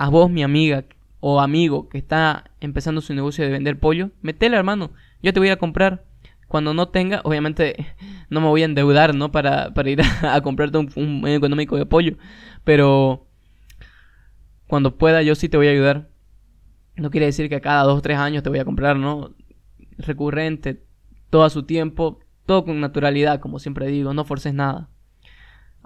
A 0.00 0.08
vos, 0.08 0.30
mi 0.30 0.42
amiga 0.42 0.86
o 1.20 1.42
amigo 1.42 1.90
que 1.90 1.98
está 1.98 2.50
empezando 2.60 3.02
su 3.02 3.12
negocio 3.12 3.44
de 3.44 3.50
vender 3.50 3.78
pollo, 3.78 4.12
metele, 4.22 4.56
hermano. 4.56 4.92
Yo 5.22 5.34
te 5.34 5.40
voy 5.40 5.50
a 5.50 5.58
comprar. 5.58 6.04
Cuando 6.48 6.72
no 6.72 6.88
tenga, 6.88 7.20
obviamente 7.22 7.76
no 8.30 8.40
me 8.40 8.46
voy 8.46 8.62
a 8.62 8.64
endeudar, 8.64 9.14
¿no? 9.14 9.30
Para, 9.30 9.74
para 9.74 9.90
ir 9.90 10.00
a, 10.22 10.40
comprarte 10.40 10.78
un, 10.78 11.20
medio 11.20 11.36
económico 11.36 11.76
de 11.76 11.84
pollo. 11.84 12.16
Pero 12.64 13.26
cuando 14.68 14.96
pueda, 14.96 15.20
yo 15.20 15.34
sí 15.34 15.50
te 15.50 15.58
voy 15.58 15.68
a 15.68 15.72
ayudar. 15.72 16.08
No 16.96 17.10
quiere 17.10 17.26
decir 17.26 17.50
que 17.50 17.60
cada 17.60 17.82
dos 17.82 17.98
o 17.98 18.02
tres 18.02 18.16
años 18.16 18.42
te 18.42 18.48
voy 18.48 18.60
a 18.60 18.64
comprar, 18.64 18.96
¿no? 18.96 19.34
Recurrente, 19.98 20.82
todo 21.28 21.44
a 21.44 21.50
su 21.50 21.64
tiempo 21.64 22.20
todo 22.46 22.64
con 22.64 22.80
naturalidad, 22.80 23.38
como 23.38 23.60
siempre 23.60 23.86
digo, 23.86 24.12
no 24.12 24.24
forces 24.24 24.54
nada. 24.54 24.88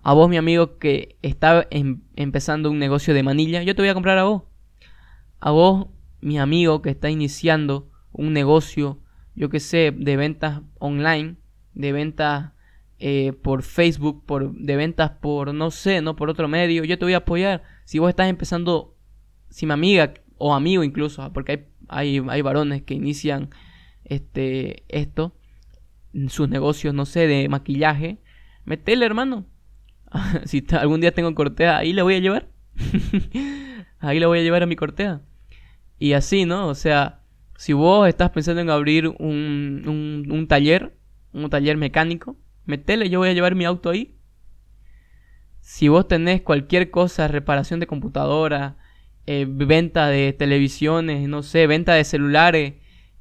A 0.07 0.13
vos, 0.13 0.29
mi 0.29 0.37
amigo, 0.37 0.79
que 0.79 1.17
está 1.23 1.67
em, 1.71 2.03
empezando 2.15 2.71
un 2.71 2.79
negocio 2.79 3.15
de 3.15 3.23
manilla, 3.23 3.63
yo 3.63 3.75
te 3.75 3.81
voy 3.81 3.89
a 3.89 3.95
comprar 3.95 4.19
a 4.19 4.25
vos. 4.25 4.43
A 5.41 5.51
vos, 5.51 5.87
mi 6.21 6.39
amigo, 6.39 6.83
que 6.83 6.91
está 6.91 7.09
iniciando 7.09 7.91
un 8.13 8.35
negocio, 8.35 9.01
yo 9.35 9.49
que 9.49 9.61
sé, 9.61 9.95
de 9.97 10.19
ventas 10.19 10.61
online, 10.79 11.37
de 11.73 11.93
ventas 11.93 12.53
eh, 12.99 13.33
por 13.33 13.63
Facebook, 13.63 14.27
por, 14.27 14.55
de 14.55 14.77
ventas 14.77 15.13
por, 15.23 15.55
no 15.55 15.71
sé, 15.71 16.03
no 16.03 16.17
por 16.17 16.29
otro 16.29 16.49
medio, 16.49 16.85
yo 16.85 16.99
te 16.99 17.07
voy 17.07 17.15
a 17.15 17.19
apoyar. 17.19 17.63
Si 17.87 17.99
vos 17.99 18.11
estás 18.11 18.29
empezando, 18.29 18.99
si 19.49 19.65
mi 19.65 19.73
amiga 19.73 20.13
o 20.37 20.53
amigo 20.53 20.85
incluso, 20.85 21.33
porque 21.33 21.53
hay, 21.89 22.19
hay, 22.19 22.27
hay 22.29 22.43
varones 22.43 22.83
que 22.83 22.93
inician 22.93 23.49
este, 24.05 24.85
esto, 24.89 25.35
sus 26.29 26.51
negocios, 26.51 26.93
no 26.93 27.07
sé, 27.07 27.27
de 27.27 27.49
maquillaje, 27.49 28.19
metele, 28.67 29.07
hermano. 29.07 29.47
si 30.45 30.65
algún 30.73 31.01
día 31.01 31.13
tengo 31.13 31.35
cortea, 31.35 31.79
ahí 31.79 31.93
le 31.93 32.03
voy 32.03 32.15
a 32.15 32.19
llevar. 32.21 32.49
ahí 34.01 34.21
le 34.21 34.27
voy 34.27 34.39
a 34.41 34.43
llevar 34.43 34.63
a 34.63 34.67
mi 34.67 34.77
cortea. 34.77 35.21
Y 35.99 36.13
así, 36.13 36.45
¿no? 36.45 36.69
O 36.69 36.75
sea, 36.75 37.21
si 37.57 37.73
vos 37.73 38.09
estás 38.09 38.31
pensando 38.31 38.61
en 38.61 38.71
abrir 38.71 39.09
un, 39.09 39.83
un, 39.87 40.27
un 40.31 40.49
taller, 40.49 40.97
un 41.33 41.49
taller 41.51 41.77
mecánico, 41.77 42.37
metele, 42.67 43.09
yo 43.09 43.21
voy 43.21 43.29
a 43.29 43.33
llevar 43.33 43.55
mi 43.55 43.65
auto 43.65 43.91
ahí. 43.91 44.17
Si 45.61 45.89
vos 45.89 46.07
tenés 46.07 46.43
cualquier 46.43 46.91
cosa, 46.91 47.27
reparación 47.29 47.81
de 47.81 47.87
computadora, 47.87 48.77
eh, 49.27 49.47
venta 49.49 50.09
de 50.09 50.35
televisiones, 50.35 51.27
no 51.29 51.43
sé, 51.43 51.67
venta 51.67 51.95
de 51.95 52.05
celulares, 52.05 52.75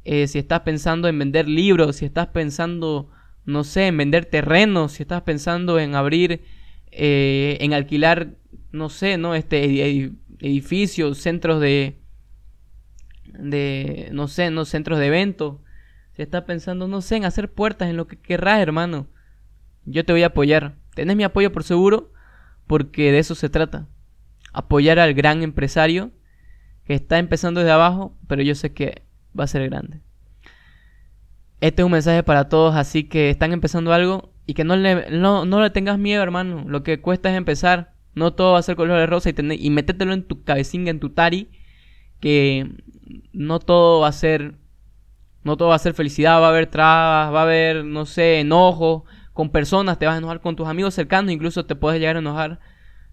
eh, 0.03 0.27
si 0.27 0.39
estás 0.39 0.62
pensando 0.62 1.08
en 1.08 1.17
vender 1.17 1.47
libros, 1.47 1.95
si 1.97 2.06
estás 2.06 2.27
pensando, 2.27 3.10
no 3.45 3.63
sé, 3.63 3.88
en 3.88 3.97
vender 3.97 4.25
terrenos, 4.25 4.93
si 4.93 5.03
estás 5.03 5.21
pensando 5.21 5.79
en 5.79 5.95
abrir, 5.95 6.43
eh, 6.95 7.58
en 7.62 7.73
alquilar 7.73 8.36
no 8.71 8.89
sé, 8.89 9.17
¿no? 9.17 9.36
Este 9.36 10.12
edificios, 10.39 11.19
centros 11.19 11.62
de 11.62 11.99
de 13.25 14.10
no 14.12 14.27
sé, 14.27 14.51
no 14.51 14.65
centros 14.65 14.99
de 14.99 15.08
eventos. 15.08 15.58
Si 16.15 16.21
estás 16.21 16.43
pensando, 16.43 16.88
no 16.88 17.01
sé, 17.01 17.15
en 17.15 17.25
hacer 17.25 17.51
puertas, 17.51 17.89
en 17.89 17.97
lo 17.97 18.08
que 18.08 18.19
querrás, 18.19 18.60
hermano. 18.60 19.08
Yo 19.86 20.06
te 20.06 20.13
voy 20.13 20.23
a 20.23 20.27
apoyar. 20.27 20.75
Tenés 20.93 21.15
mi 21.15 21.23
apoyo 21.23 21.51
por 21.51 21.63
seguro, 21.63 22.12
porque 22.67 23.12
de 23.12 23.19
eso 23.19 23.36
se 23.36 23.49
trata. 23.49 23.88
Apoyar 24.51 24.99
al 24.99 25.13
gran 25.13 25.41
empresario 25.41 26.12
que 26.86 26.93
está 26.93 27.17
empezando 27.17 27.62
desde 27.62 27.71
abajo, 27.71 28.15
pero 28.27 28.41
yo 28.41 28.56
sé 28.56 28.73
que 28.73 29.03
va 29.38 29.45
a 29.45 29.47
ser 29.47 29.69
grande. 29.69 30.01
Este 31.62 31.82
es 31.82 31.86
un 31.86 31.93
mensaje 31.93 32.23
para 32.23 32.49
todos, 32.49 32.75
así 32.75 33.06
que 33.06 33.29
están 33.29 33.53
empezando 33.53 33.93
algo 33.93 34.33
y 34.45 34.53
que 34.53 34.63
no 34.63 34.75
le, 34.75 35.10
no, 35.12 35.45
le 35.45 35.69
tengas 35.69 35.97
miedo, 35.97 36.21
hermano. 36.23 36.65
Lo 36.67 36.84
que 36.84 37.01
cuesta 37.01 37.29
es 37.29 37.38
empezar. 37.38 37.93
No 38.15 38.34
todo 38.34 38.53
va 38.53 38.60
a 38.60 38.63
ser 38.63 38.75
color 38.75 38.99
de 38.99 39.08
rosa 39.08 39.29
y, 39.29 39.34
tener, 39.34 39.60
y 39.60 39.69
métetelo 39.69 40.13
en 40.13 40.23
tu 40.23 40.43
cabecilla, 40.43 40.91
en 40.91 40.99
tu 40.99 41.10
tari, 41.10 41.49
que 42.19 42.69
no 43.32 43.60
todo 43.60 44.01
va 44.01 44.10
a 44.10 44.12
ser 44.12 44.56
no 45.43 45.58
todo 45.58 45.69
va 45.69 45.75
a 45.75 45.79
ser 45.79 45.93
felicidad, 45.93 46.41
va 46.41 46.47
a 46.47 46.49
haber 46.49 46.67
trabas, 46.67 47.34
va 47.34 47.41
a 47.41 47.43
haber, 47.43 47.84
no 47.84 48.06
sé, 48.06 48.39
enojo 48.39 49.06
con 49.34 49.49
personas, 49.49 49.99
te 49.99 50.06
vas 50.06 50.15
a 50.15 50.19
enojar 50.19 50.41
con 50.41 50.56
tus 50.56 50.67
amigos 50.67 50.93
cercanos, 50.93 51.32
incluso 51.32 51.65
te 51.65 51.75
puedes 51.75 51.99
llegar 51.99 52.15
a 52.15 52.19
enojar, 52.19 52.60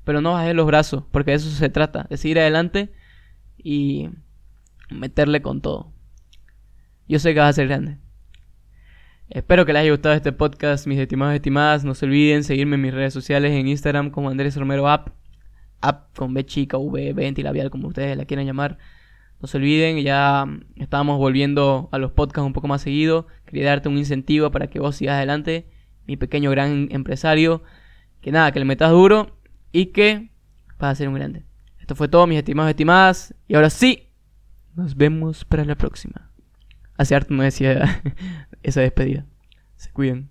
pero 0.04 0.20
no 0.20 0.32
bajes 0.32 0.54
los 0.54 0.66
brazos, 0.66 1.04
porque 1.10 1.32
de 1.32 1.38
eso 1.38 1.50
se 1.50 1.68
trata, 1.70 2.06
de 2.08 2.16
seguir 2.16 2.38
adelante 2.38 2.92
y 3.58 4.10
meterle 4.90 5.42
con 5.42 5.60
todo. 5.60 5.92
Yo 7.08 7.18
sé 7.18 7.34
que 7.34 7.40
vas 7.40 7.50
a 7.50 7.52
ser 7.54 7.68
grande. 7.68 7.98
Espero 9.30 9.64
que 9.64 9.72
les 9.72 9.82
haya 9.82 9.92
gustado 9.92 10.16
este 10.16 10.32
podcast, 10.32 10.88
mis 10.88 10.98
estimados 10.98 11.34
y 11.34 11.36
estimadas. 11.36 11.84
No 11.84 11.94
se 11.94 12.04
olviden 12.04 12.42
seguirme 12.42 12.74
en 12.74 12.82
mis 12.82 12.92
redes 12.92 13.14
sociales 13.14 13.52
en 13.52 13.68
Instagram 13.68 14.10
como 14.10 14.28
Andrés 14.28 14.56
Romero 14.56 14.88
App. 14.88 15.10
App 15.80 16.16
con 16.16 16.34
B 16.34 16.44
chica, 16.44 16.78
V, 16.78 17.12
ventilabial, 17.12 17.70
como 17.70 17.86
ustedes 17.86 18.16
la 18.16 18.24
quieran 18.24 18.44
llamar. 18.44 18.78
No 19.40 19.46
se 19.46 19.58
olviden, 19.58 20.02
ya 20.02 20.46
estamos 20.74 21.16
volviendo 21.18 21.88
a 21.92 21.98
los 21.98 22.10
podcasts 22.10 22.44
un 22.44 22.52
poco 22.52 22.66
más 22.66 22.82
seguido. 22.82 23.28
Quería 23.46 23.66
darte 23.66 23.88
un 23.88 23.98
incentivo 23.98 24.50
para 24.50 24.66
que 24.66 24.80
vos 24.80 24.96
sigas 24.96 25.14
adelante, 25.14 25.68
mi 26.08 26.16
pequeño 26.16 26.50
gran 26.50 26.88
empresario. 26.90 27.62
Que 28.20 28.32
nada, 28.32 28.50
que 28.50 28.58
le 28.58 28.64
metas 28.64 28.90
duro 28.90 29.38
y 29.70 29.86
que 29.86 30.32
vas 30.80 30.90
a 30.90 30.94
ser 30.96 31.08
un 31.08 31.14
grande. 31.14 31.44
Esto 31.78 31.94
fue 31.94 32.08
todo, 32.08 32.26
mis 32.26 32.38
estimados 32.38 32.70
y 32.70 32.72
estimadas. 32.72 33.32
Y 33.46 33.54
ahora 33.54 33.70
sí, 33.70 34.08
nos 34.74 34.96
vemos 34.96 35.44
para 35.44 35.64
la 35.64 35.76
próxima. 35.76 36.32
Hace 36.96 37.14
harto 37.14 37.32
no 37.32 37.44
decía 37.44 38.02
esa 38.62 38.80
despedida. 38.80 39.26
Se 39.76 39.90
cuiden. 39.90 40.30